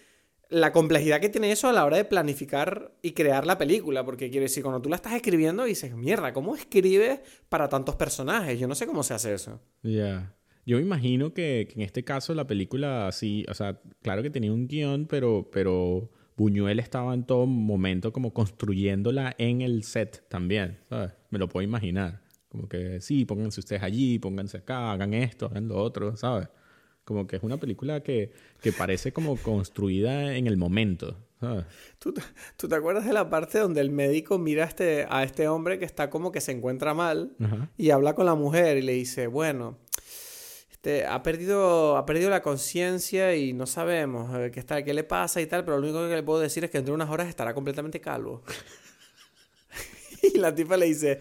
[0.53, 4.29] la complejidad que tiene eso a la hora de planificar y crear la película, porque
[4.29, 8.61] quiere decir, cuando tú la estás escribiendo dices, mierda, ¿cómo escribes para tantos personajes?
[8.61, 9.61] Yo no sé cómo se hace eso.
[9.83, 10.35] Ya.
[10.67, 14.53] Yo me imagino que, en este caso la película sí, o sea, claro que tenía
[14.53, 20.79] un guion, pero, pero Buñuel estaba en todo momento como construyéndola en el set también,
[20.89, 21.13] ¿sabes?
[21.31, 22.22] Me lo puedo imaginar.
[22.53, 26.49] Como que sí, pónganse ustedes allí, pónganse acá, hagan esto, hagan lo otro, ¿sabes?
[27.03, 28.31] Como que es una película que,
[28.61, 31.17] que parece como construida en el momento.
[31.41, 31.65] ¿sabes?
[31.99, 32.13] ¿Tú,
[32.59, 35.79] ¿Tú, te acuerdas de la parte donde el médico mira a este, a este hombre
[35.79, 37.35] que está como que se encuentra mal
[37.79, 39.79] y habla con la mujer y le dice, bueno,
[40.71, 45.41] este, ha, perdido, ha perdido la conciencia y no sabemos qué, está, qué le pasa
[45.41, 47.29] y tal, pero lo único que le puedo decir es que dentro de unas horas
[47.29, 48.43] estará completamente calvo.
[50.23, 51.19] y la tipa le dice,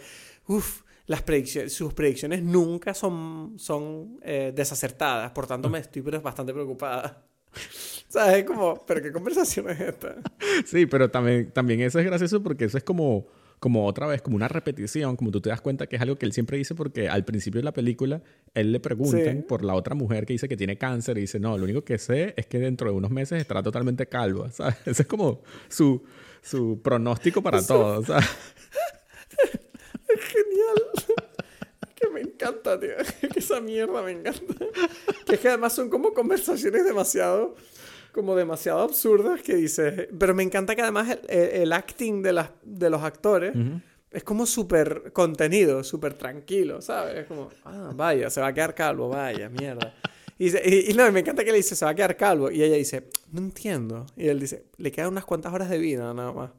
[0.47, 6.21] uff, las predicciones, sus predicciones nunca son, son eh, desacertadas, por tanto me estoy pero
[6.21, 7.25] bastante preocupada.
[8.07, 8.39] ¿Sabes?
[8.39, 10.15] Es como, ¿pero qué conversación es esta?
[10.65, 13.27] Sí, pero también, también eso es gracioso porque eso es como,
[13.59, 16.25] como otra vez, como una repetición, como tú te das cuenta que es algo que
[16.25, 18.21] él siempre dice porque al principio de la película
[18.53, 21.57] él le preguntan por la otra mujer que dice que tiene cáncer y dice, no,
[21.57, 24.75] lo único que sé es que dentro de unos meses estará totalmente calvo, ¿sabes?
[24.85, 26.03] Ese es como su,
[26.41, 28.25] su pronóstico para todo, ¿sabes?
[30.71, 31.25] Genial.
[31.95, 32.95] que me encanta, tío.
[33.33, 34.53] Que esa mierda me encanta.
[35.25, 37.55] Que es que además son como conversaciones demasiado
[38.11, 40.07] como demasiado absurdas que dices.
[40.17, 43.53] Pero me encanta que además el, acting de, las, de los actores
[44.11, 47.19] es como súper contenido, súper tranquilo, ¿sabes?
[47.19, 49.93] Es como, ah, vaya, se va a quedar calvo, vaya, mierda.
[50.37, 52.49] Y, no, me encanta que le dice, se va a quedar calvo.
[52.49, 54.07] Y ella dice, no entiendo.
[54.17, 56.51] Y él dice, le quedan unas cuantas horas de vida nada más.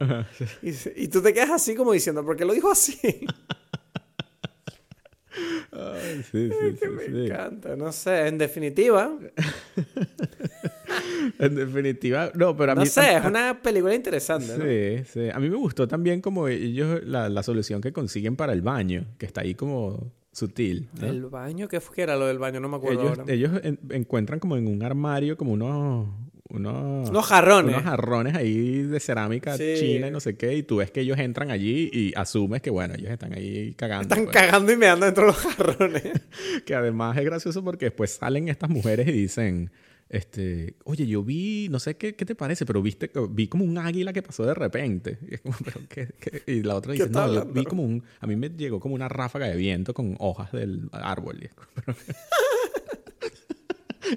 [0.61, 2.97] y, tú te quedas así como diciendo, ¿por qué lo dijo así?
[5.91, 9.11] Ay, sí, sí, que me encanta, no sé, en definitiva.
[11.39, 12.81] en definitiva, no, pero a mí.
[12.81, 15.03] No sé, es una película interesante.
[15.03, 15.29] Sí, sí.
[15.29, 19.05] A mí me gustó también como ellos, la, la solución que consiguen para el baño,
[19.17, 20.89] que está ahí como sutil.
[21.01, 21.67] ¿El baño?
[21.67, 22.59] ¿Qué, fue, era lo del baño?
[22.59, 23.51] No me acuerdo ellos, Ellos
[23.89, 26.07] encuentran como en un armario como unos...
[26.53, 27.75] Unos, unos jarrones.
[27.75, 30.55] Unos jarrones ahí de cerámica china y no sé qué.
[30.55, 34.03] Y tú ves que ellos entran allí y asumes que, bueno, ellos están ahí cagando.
[34.03, 34.37] Están pues.
[34.37, 36.03] cagando y meando dentro de los jarrones.
[36.65, 39.71] que además es gracioso porque después salen estas mujeres y dicen
[40.13, 43.79] este, oye, yo vi, no sé qué, qué te parece, pero viste, vi como un
[43.79, 45.17] águila que pasó de repente.
[45.27, 48.27] Y, es como, pero ¿qué, y la otra dice, no, yo vi como un, a
[48.27, 51.39] mí me llegó como una ráfaga de viento con hojas del árbol.
[51.43, 51.47] Y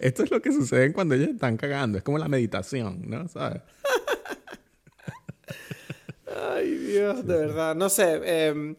[0.00, 3.28] Esto es lo que sucede cuando ellos están cagando, es como la meditación, ¿no?
[3.28, 3.62] ¿Sabes?
[6.34, 7.74] Ay, Dios, de verdad.
[7.74, 8.76] No sé, em,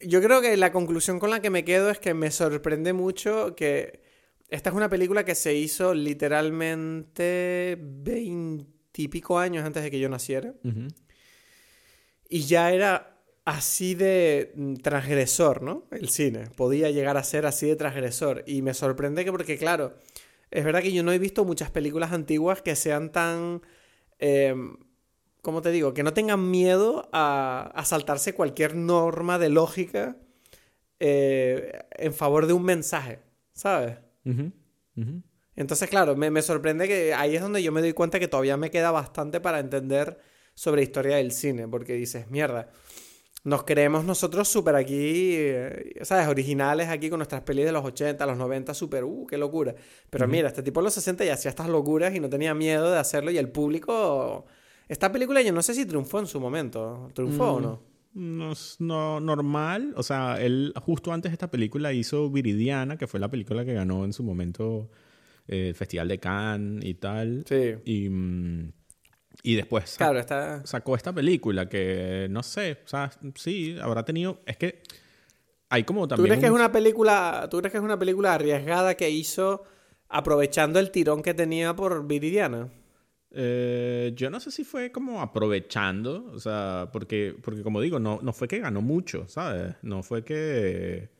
[0.00, 3.54] yo creo que la conclusión con la que me quedo es que me sorprende mucho
[3.56, 4.02] que
[4.48, 10.54] esta es una película que se hizo literalmente veintipico años antes de que yo naciera.
[12.28, 13.13] Y ya era
[13.44, 15.86] así de mm, transgresor, ¿no?
[15.90, 16.48] El cine.
[16.56, 18.44] Podía llegar a ser así de transgresor.
[18.46, 19.94] Y me sorprende que porque, claro,
[20.50, 23.62] es verdad que yo no he visto muchas películas antiguas que sean tan...
[24.18, 24.76] Em,
[25.42, 25.92] ¿Cómo te digo?
[25.92, 30.16] Que no tengan miedo a, a saltarse cualquier norma de lógica
[31.00, 33.18] eh, en favor de un mensaje,
[33.52, 33.98] ¿sabes?
[35.56, 38.70] Entonces, claro, me, sorprende que ahí es donde yo me doy cuenta que todavía me
[38.70, 40.18] queda bastante para entender
[40.54, 42.70] sobre historia del cine, porque dices, mierda,
[43.44, 46.26] nos creemos nosotros súper aquí, eh, ¿sabes?
[46.28, 49.74] Originales aquí con nuestras pelis de los 80, los 90, súper, uh, qué locura.
[50.08, 52.90] Pero mira, este tipo en los 60 ya hacía estas locuras y no tenía miedo
[52.90, 54.46] de hacerlo y el público...
[54.86, 57.82] Esta película yo no sé si triunfó en su momento, ¿triunfó o no?
[58.14, 59.92] No, no, normal.
[59.96, 63.74] O sea, él justo antes de esta película hizo Viridiana, que fue la película que
[63.74, 64.90] ganó en su momento
[65.48, 67.44] eh, el Festival de Cannes y tal.
[67.48, 67.74] Sí.
[67.84, 68.72] Y, mm,
[69.46, 69.98] y después
[70.64, 74.40] sacó esta película que no sé, o sea, sí, habrá tenido.
[74.46, 74.80] Es que
[75.68, 76.24] hay como también.
[76.24, 79.64] ¿Tú crees que es una película, tú crees que es una película arriesgada que hizo
[80.08, 82.70] aprovechando el tirón que tenía por Viridiana?
[83.32, 88.20] Eh, yo no sé si fue como aprovechando, o sea, porque, porque como digo, no,
[88.22, 89.74] no fue que ganó mucho, ¿sabes?
[89.82, 91.10] No fue que,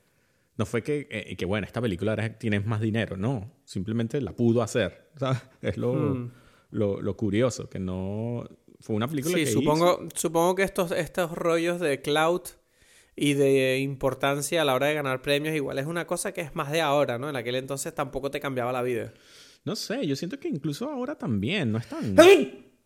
[0.57, 3.18] no fue que, eh, que bueno, esta película ahora tienes más dinero.
[3.18, 5.11] No, simplemente la pudo hacer.
[5.18, 5.43] ¿sabes?
[5.61, 6.43] Es lo, Hmm.
[6.75, 8.45] Lo, lo curioso, que no...
[8.81, 12.43] Fue una película Sí, que supongo, hizo- supongo que estos, estos rollos de cloud
[13.16, 16.55] y de importancia a la hora de ganar premios igual es una cosa que es
[16.55, 17.31] más de ahora, ¿no?
[17.31, 19.14] En aquel entonces tampoco te cambiaba la vida.
[19.64, 22.14] No sé, yo siento que incluso ahora también no es tan...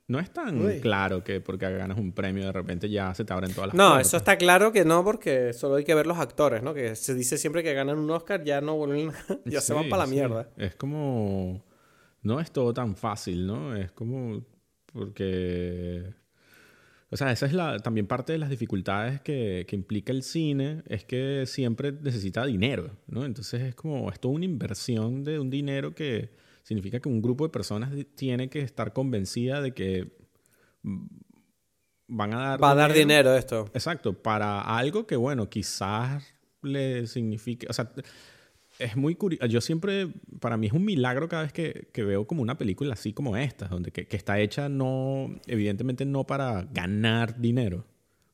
[0.06, 0.80] No es tan Uy.
[0.80, 3.88] claro que porque ganas un premio de repente ya se te abren todas las No,
[3.90, 4.06] puertas.
[4.06, 6.72] eso está claro que no, porque solo hay que ver los actores, ¿no?
[6.72, 9.12] Que se dice siempre que ganan un Oscar, ya no vuelven,
[9.44, 10.14] ya se van para la sí.
[10.14, 10.48] mierda.
[10.56, 11.62] Es como...
[12.28, 13.74] No es todo tan fácil, ¿no?
[13.74, 14.44] Es como...
[14.92, 16.14] Porque...
[17.10, 20.82] O sea, esa es la, también parte de las dificultades que, que implica el cine,
[20.88, 23.24] es que siempre necesita dinero, ¿no?
[23.24, 26.32] Entonces es como, es toda una inversión de un dinero que
[26.64, 30.18] significa que un grupo de personas tiene que estar convencida de que
[32.08, 33.70] van a dar Va a dar dinero esto.
[33.72, 37.90] Exacto, para algo que, bueno, quizás le signifique, o sea,
[38.78, 39.46] es muy curioso.
[39.46, 40.08] Yo siempre,
[40.40, 43.36] para mí es un milagro cada vez que, que veo como una película así como
[43.36, 47.84] esta, donde que, que está hecha no, evidentemente no para ganar dinero,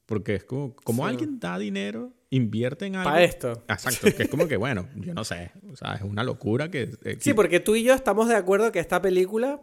[0.06, 1.10] porque es como, como Sí.
[1.10, 3.10] alguien da dinero, invierte en algo.
[3.10, 3.52] Para esto.
[3.68, 6.90] Exacto, que es como que, bueno, yo no sé, o sea, es una locura que...
[7.04, 9.60] eh, Sí, porque tú y yo estamos de acuerdo que esta película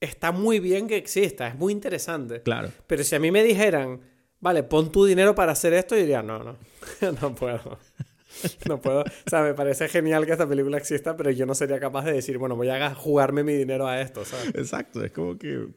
[0.00, 2.42] está muy bien que exista, es muy interesante.
[2.42, 2.70] Claro.
[2.86, 4.00] Pero si a mí me dijeran,
[4.40, 6.56] vale, pon tu dinero para hacer esto, yo diría, no, no,
[7.22, 7.78] no puedo.
[8.68, 9.00] No puedo.
[9.00, 12.12] O sea, me parece genial que esta película exista, pero yo no sería capaz de
[12.12, 14.48] decir, bueno, voy a jugarme mi dinero a esto, ¿sabes?
[14.54, 15.68] Exacto, es como que,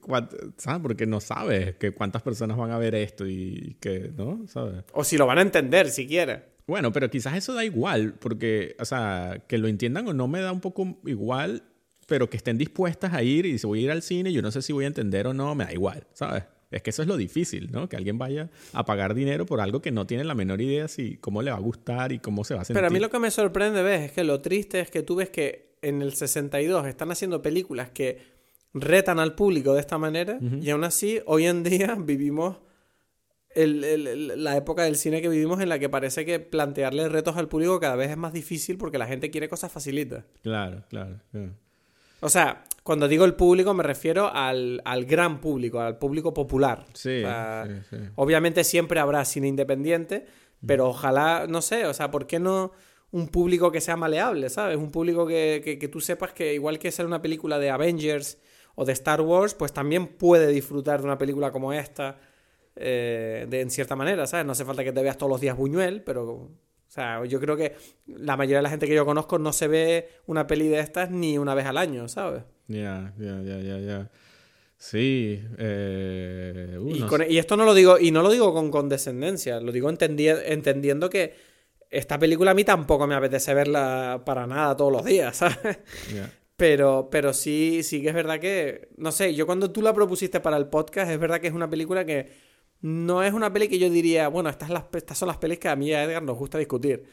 [0.57, 0.81] ¿sabes?
[0.81, 4.47] Porque no sabes que cuántas personas van a ver esto y que, ¿no?
[4.47, 4.83] ¿Sabes?
[4.93, 6.43] O si lo van a entender, si quieren.
[6.67, 10.39] Bueno, pero quizás eso da igual, porque, o sea, que lo entiendan o no me
[10.39, 11.63] da un poco igual,
[12.07, 14.51] pero que estén dispuestas a ir y si voy a ir al cine, yo no
[14.51, 16.43] sé si voy a entender o no, me da igual, ¿sabes?
[16.71, 17.89] Es que eso es lo difícil, ¿no?
[17.89, 21.17] Que alguien vaya a pagar dinero por algo que no tiene la menor idea si
[21.17, 22.77] cómo le va a gustar y cómo se va a sentir.
[22.77, 25.15] Pero a mí lo que me sorprende, ves, es que lo triste es que tú
[25.15, 28.19] ves que en el 62 están haciendo películas que
[28.73, 32.57] retan al público de esta manera y aún así hoy en día vivimos
[33.55, 37.09] el- el- el- la época del cine que vivimos en la que parece que plantearle
[37.09, 40.23] retos al público cada vez es más difícil porque la gente quiere cosas facilitas.
[40.43, 41.19] Claro, claro.
[41.31, 41.53] claro.
[42.19, 46.87] O sea, cuando digo el público me refiero al, al gran público, al público popular.
[46.95, 47.97] Sí, O sea, sí, sí.
[48.15, 50.25] Obviamente siempre habrá cine independiente,
[50.65, 52.71] pero ojalá, no sé, o sea, ¿por qué no
[53.11, 54.75] un público que sea maleable, ¿sabes?
[54.75, 58.39] Un público que, que, que tú sepas que igual que ser una película de Avengers
[58.73, 62.17] o de Star Wars, pues también puede disfrutar de una película como esta,
[62.75, 64.47] eh, de, en cierta manera, ¿sabes?
[64.47, 66.25] No hace falta que te veas todos los días Buñuel, pero...
[66.31, 67.75] O sea, yo creo que
[68.07, 71.11] la mayoría de la gente que yo conozco no se ve una peli de estas
[71.11, 72.41] ni una vez al año, ¿sabes?
[72.69, 74.09] Ya, ya, ya, ya, ya.
[74.77, 75.43] Sí.
[75.57, 77.31] Eh, uh, Y, no con- sé.
[77.31, 81.09] y esto no lo digo, y no lo digo con condescendencia, lo digo entendi- entendiendo
[81.09, 81.33] que
[81.89, 85.79] esta película a mí tampoco me apetece verla para nada todos los días, ¿sabes?
[86.55, 90.39] Pero, pero sí, sí que es verdad que, no sé, yo cuando tú la propusiste
[90.39, 92.29] para el podcast, es verdad que es una película que
[92.81, 95.67] no es una peli que yo diría, bueno, estas, las, estas son las pelis que
[95.67, 97.03] a mí y a Edgar nos gusta discutir.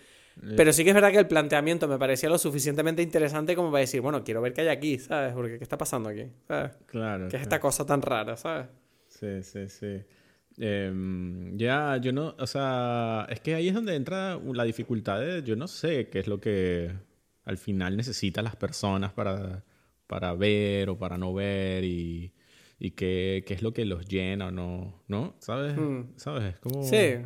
[0.56, 3.80] Pero sí que es verdad que el planteamiento me parecía lo suficientemente interesante como para
[3.80, 5.32] decir, bueno, quiero ver qué hay aquí, ¿sabes?
[5.32, 6.26] Porque ¿qué está pasando aquí?
[6.46, 6.72] ¿Sabes?
[6.86, 7.28] Claro.
[7.28, 8.66] ¿Qué es esta cosa tan rara, ¿sabes?
[9.08, 10.02] Sí, sí, sí.
[10.58, 15.42] Em, ya, yo no, o sea, es que ahí es donde entra la dificultad de,
[15.42, 16.92] yo no sé qué es lo que
[17.44, 19.64] al final necesitan las personas para,
[20.06, 22.32] para ver o para no ver y,
[22.78, 25.36] y qué, qué es lo que los llena o no, ¿no?
[25.40, 25.76] ¿Sabes?
[25.76, 26.16] Mm.
[26.16, 26.54] ¿Sabes?
[26.54, 26.82] Es como...
[26.82, 27.16] Sí.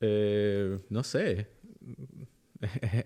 [0.00, 1.53] Eh, no sé.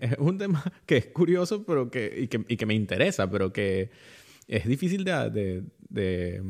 [0.01, 3.51] Es un tema que es curioso pero que, y, que, y que me interesa, pero
[3.51, 3.89] que
[4.47, 6.41] es difícil de, de, de,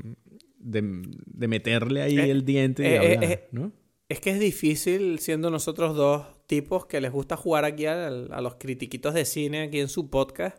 [0.57, 3.71] de- meterle ahí Eh, el diente y eh, hablar, eh, ¿no?
[4.09, 8.41] Es que es difícil, siendo nosotros dos tipos que les gusta jugar aquí al- a,
[8.41, 10.57] los critiquitos de cine aquí en su podcast,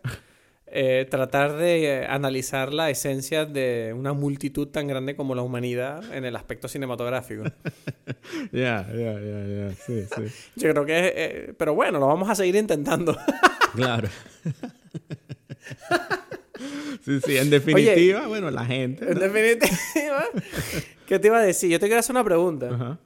[0.72, 6.04] eh, tratar de eh, analizar la esencia de una multitud tan grande como la humanidad
[6.14, 7.44] en el aspecto cinematográfico.
[8.52, 9.72] Ya, ya, ya, ya.
[9.74, 10.22] Sí, sí.
[10.56, 11.12] Yo creo que...
[11.16, 13.16] eh, pero bueno, lo vamos a seguir intentando.
[13.74, 14.08] Claro.
[17.04, 17.36] sí, sí.
[17.36, 19.04] En definitiva, bueno, la gente.
[19.10, 20.24] en definitiva.
[21.06, 21.70] ¿Qué te iba a decir?
[21.70, 22.68] Yo te quiero hacer una pregunta.
[22.72, 22.98] Ajá.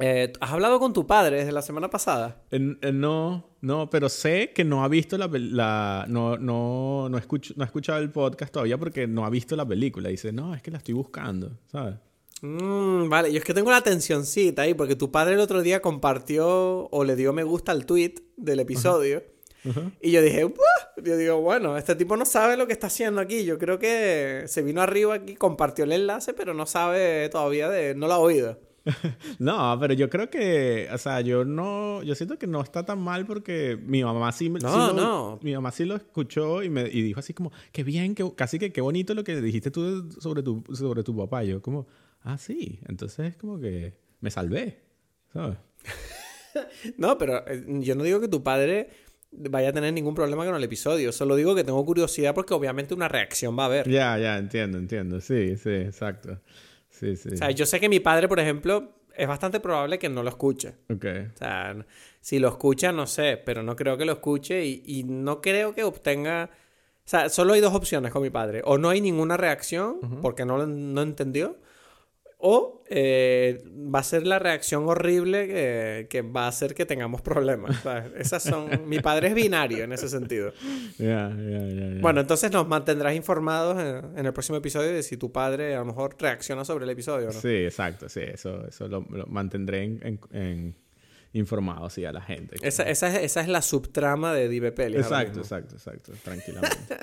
[0.00, 2.42] Eh, ¿Has hablado con tu padre desde la semana pasada?
[2.50, 7.08] En- en- no, no, pero sé que no ha visto la, la no, no, no,
[7.08, 10.08] no ha escuchado el podcast todavía porque no ha visto la película.
[10.08, 11.96] Dice, no, es que la estoy buscando, ¿sabes?
[12.42, 15.82] Mm, vale, yo es que tengo la tensioncita ahí, porque tu padre el otro día
[15.82, 19.24] compartió o le dio me gusta al tweet del episodio.
[20.00, 21.02] Y yo dije, "Buah".
[21.04, 23.44] yo digo, bueno, este tipo no sabe lo que está haciendo aquí.
[23.44, 27.94] Yo creo que se vino arriba aquí, compartió el enlace, pero no sabe todavía de.
[27.96, 28.60] no lo ha oído.
[29.38, 33.00] no, pero yo creo que, o sea, yo no, yo siento que no está tan
[33.00, 35.38] mal porque mi mamá sí, no, lo, no.
[35.42, 38.58] mi mamá sí lo escuchó y me y dijo así como, qué bien, que, casi
[38.58, 41.44] que qué bonito lo que dijiste tú sobre tu, sobre tu papá.
[41.44, 41.86] Yo como,
[42.22, 44.82] ah, sí, entonces como que me salvé,
[45.32, 45.58] ¿sabes?
[46.96, 48.90] no, pero eh, yo no digo que tu padre
[49.30, 51.12] vaya a tener ningún problema con el episodio.
[51.12, 53.88] Solo digo que tengo curiosidad porque obviamente una reacción va a haber.
[53.88, 55.20] Ya, ya, entiendo, entiendo.
[55.20, 56.40] Sí, sí, exacto.
[56.98, 57.30] Sí, sí.
[57.34, 60.28] O sea, yo sé que mi padre, por ejemplo, es bastante probable que no lo
[60.28, 60.74] escuche.
[60.90, 61.04] Ok.
[61.34, 61.86] O sea,
[62.20, 65.84] si lo escucha, no sé, pero no creo que lo escuche y, no creo que
[65.84, 66.50] obtenga...
[66.52, 68.62] O sea, solo hay dos opciones con mi padre.
[68.64, 71.56] O no hay ninguna reacción porque no, no entendió
[72.38, 73.64] o eh,
[73.94, 77.84] va a ser la reacción horrible que, va a hacer que tengamos problemas.
[78.16, 78.88] Esas son...
[78.88, 80.52] Mi padre es binario en ese sentido.
[82.00, 83.78] Bueno, entonces nos mantendrás informados
[84.16, 87.26] en, el próximo episodio de si tu padre a lo mejor reacciona sobre el episodio,
[87.26, 87.32] ¿no?
[87.32, 90.74] Sí, exacto, sí, eso, eso lo, mantendré en
[91.32, 92.56] informado sí, a la gente.
[92.62, 94.96] Esa, esa, es, esa es la subtrama de Peli.
[94.96, 96.96] Exacto, exacto, exacto, tranquilamente.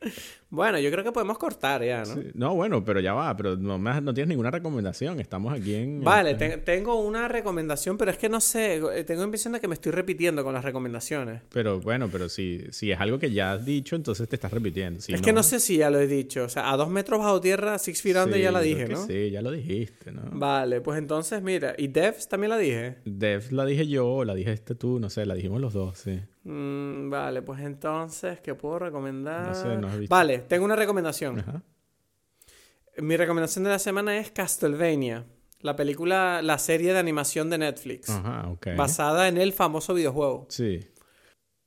[0.50, 2.16] bueno, yo creo que podemos cortar ya, ¿no?
[2.34, 6.02] No, bueno, pero ya va, pero no, no tienes ninguna recomendación, estamos aquí en...
[6.02, 9.74] Vale, tengo una recomendación, pero es que no sé, eh, tengo impresión de que me
[9.74, 11.42] estoy repitiendo con las recomendaciones.
[11.50, 14.98] Pero bueno, pero si, si es algo que ya has dicho, entonces te estás repitiendo.
[15.06, 17.40] es que no sé si ya lo he dicho, o sea, a dos metros bajo
[17.40, 19.06] tierra, Six Feet Under ya la dije, ¿no?
[19.06, 20.22] Sí, ya lo dijiste, ¿no?
[20.32, 22.96] Vale, pues entonces mira, ¿y Devs también la dije?
[23.04, 26.20] Devs la dije yo, la dijiste tú, no sé, la dijimos los dos, sí.
[26.44, 29.48] Mm, vale, pues entonces, ¿qué puedo recomendar?
[29.48, 30.14] No sé, no has visto.
[30.14, 31.62] Vale, tengo una recomendación.
[32.98, 35.24] Mi recomendación de la semana es Castlevania,
[35.60, 38.10] la película, la serie de animación de Netflix.
[38.10, 38.54] Ajá.
[38.76, 40.46] Basada en el famoso videojuego.
[40.50, 40.80] Sí.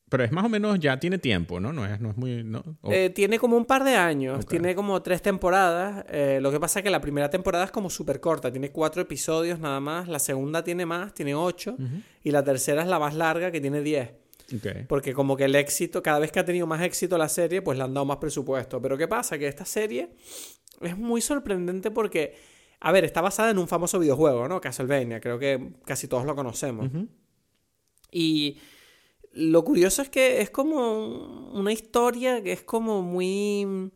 [0.09, 1.73] Pero es más o menos, ya tiene tiempo, ¿no?
[1.73, 2.43] No es, no es muy...
[2.43, 6.05] No, eh, tiene como un par de años, tiene como tres temporadas.
[6.07, 9.01] Eh, lo que pasa es que la primera temporada es como súper corta, tiene cuatro
[9.01, 10.07] episodios nada más.
[10.07, 11.75] La segunda tiene más, tiene ocho.
[12.21, 14.11] Y la tercera es la más larga, que tiene diez.
[14.57, 14.85] Okay.
[14.87, 17.77] Porque como que el éxito, cada vez que ha tenido más éxito la serie, pues
[17.77, 18.81] le han dado más presupuesto.
[18.81, 19.37] Pero ¿qué pasa?
[19.37, 20.15] Que esta serie
[20.81, 22.35] es muy sorprendente porque,
[22.79, 24.61] a ver, está basada en un famoso videojuego, ¿no?
[24.61, 26.89] Castlevania, creo que casi todos lo conocemos.
[28.11, 28.59] Y
[29.31, 33.91] lo curioso es que es como una historia que es como muy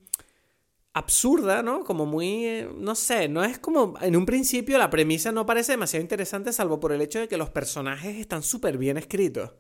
[0.94, 1.84] absurda, ¿no?
[1.84, 6.02] Como muy, no sé, no es como, en un principio la premisa no parece demasiado
[6.02, 9.52] interesante salvo por el hecho de que los personajes están súper bien escritos.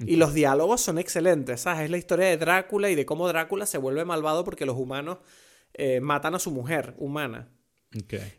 [0.00, 1.84] Y los diálogos son excelentes, ¿sabes?
[1.84, 5.18] Es la historia de Drácula y de cómo Drácula se vuelve malvado porque los humanos
[5.74, 7.48] eh, matan a su mujer humana.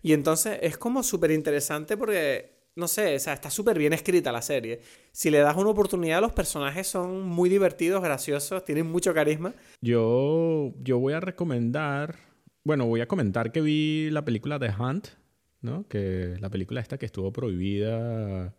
[0.03, 4.31] Y entonces es como súper interesante porque no sé, o sea, está súper bien escrita
[4.31, 4.81] la serie.
[5.13, 9.53] Si le das una oportunidad, los personajes son muy divertidos, graciosos, tienen mucho carisma.
[9.81, 12.17] Yo, yo voy a recomendar,
[12.65, 15.07] bueno, voy a comentar que vi la película The Hunt,
[15.61, 15.87] ¿no?
[15.87, 18.53] Que la película esta que estuvo prohibida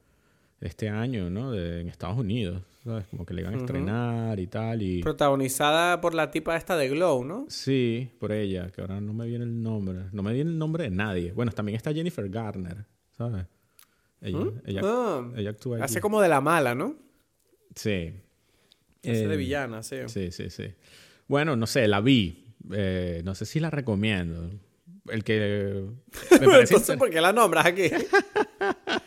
[0.61, 1.55] este año, ¿no?
[1.55, 3.07] en Estados Unidos, ¿sabes?
[3.09, 4.81] Como que le iban a estrenar y tal.
[4.81, 5.03] Y...
[5.03, 7.47] Protagonizada por la tipa esta de Glow, ¿no?
[7.49, 10.05] Sí, por ella, que ahora no me viene el nombre.
[10.13, 11.33] No me viene el nombre de nadie.
[11.33, 13.45] Bueno, también está Jennifer Garner, ¿sabes?
[14.21, 14.61] Ella, ¿Mm?
[14.85, 15.33] ah.
[15.37, 16.97] ella, actúa Hace como de la mala, ¿no?
[17.75, 18.15] Sí.
[19.03, 19.97] Hace de eh, villana, sí.
[20.07, 20.73] Sí, sí, sí.
[21.29, 22.55] Bueno, no sé, la vi.
[22.73, 24.51] Eh, no sé si la recomiendo.
[25.09, 25.85] El que...
[26.41, 27.91] Me parece Entonces, ¿por qué la nombras aquí?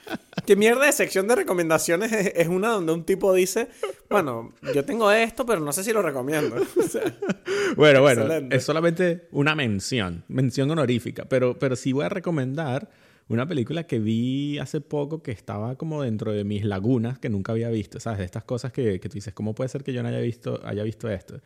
[0.49, 3.67] ¿Qué mierda de sección de recomendaciones es, una donde un tipo dice,
[4.09, 6.55] bueno, yo tengo esto, pero no sé si lo recomiendo?
[7.77, 12.89] bueno, bueno, es solamente una mención, mención honorífica, pero, pero sí voy a recomendar
[13.27, 17.51] una película que vi hace poco que estaba como dentro de mis lagunas que nunca
[17.51, 18.17] había visto, ¿sabes?
[18.17, 20.59] De estas cosas que, que tú dices, ¿cómo puede ser que yo no haya visto,
[20.63, 21.39] haya visto esto?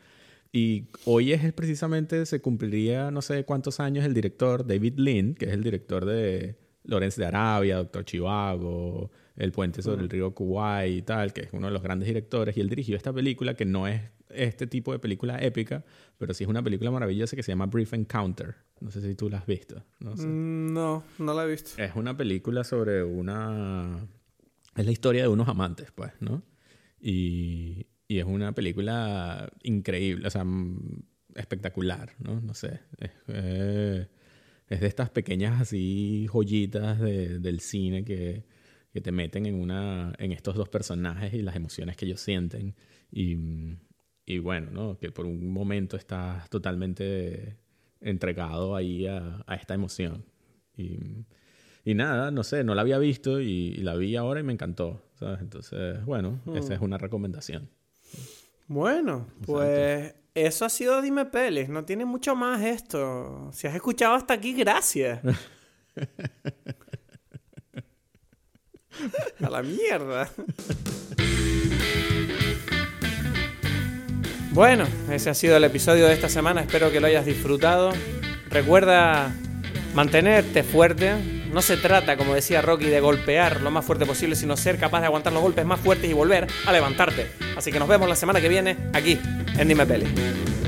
[0.50, 5.44] Y hoy es precisamente, se cumpliría no sé cuántos años el director David Lynn, que
[5.44, 10.98] es el director de Lorenz de Arabia, Doctor Chivago, El puente sobre el río Kuwait
[10.98, 13.64] y tal, que es uno de los grandes directores, y él dirigió esta película que
[13.64, 15.84] no es este tipo de película épica,
[16.18, 18.56] pero sí es una película maravillosa que se llama Brief Encounter.
[18.80, 19.82] No sé si tú la has visto.
[20.00, 21.80] No, mm, no, no la he visto.
[21.82, 24.06] Es una película sobre una...
[24.76, 26.42] Es la historia de unos amantes, pues, ¿no?
[27.00, 30.44] Y, y es una película increíble, o sea,
[31.34, 32.40] espectacular, ¿no?
[32.40, 32.80] No sé.
[32.98, 34.08] Es, eh,
[34.68, 38.44] es de estas pequeñas así joyitas de, del cine que,
[38.92, 42.74] que te meten en, una, en estos dos personajes y las emociones que ellos sienten.
[43.10, 43.36] Y,
[44.24, 44.98] y bueno, ¿no?
[44.98, 47.58] Que por un momento estás totalmente
[48.00, 50.24] entregado ahí a, a esta emoción.
[50.76, 51.26] Y,
[51.84, 55.04] y, nada, no sé, no la había visto y, la vi ahora y me encantó,
[55.14, 55.40] ¿sabes?
[55.40, 56.84] Entonces, bueno, esa es mm.
[56.84, 57.68] una recomendación.
[58.66, 63.50] Bueno, pues eso ha sido Dime Pelis, no tiene mucho más esto.
[63.52, 65.20] Si has escuchado hasta aquí, gracias.
[69.40, 70.28] A la mierda.
[74.52, 76.60] Bueno, ese ha sido el episodio de esta semana.
[76.60, 77.92] Espero que lo hayas disfrutado.
[78.50, 79.34] Recuerda
[79.94, 81.43] mantenerte fuerte.
[81.54, 84.98] No se trata, como decía Rocky, de golpear lo más fuerte posible, sino ser capaz
[84.98, 87.30] de aguantar los golpes más fuertes y volver a levantarte.
[87.56, 89.20] Así que nos vemos la semana que viene aquí
[89.56, 90.63] en Dime Peli.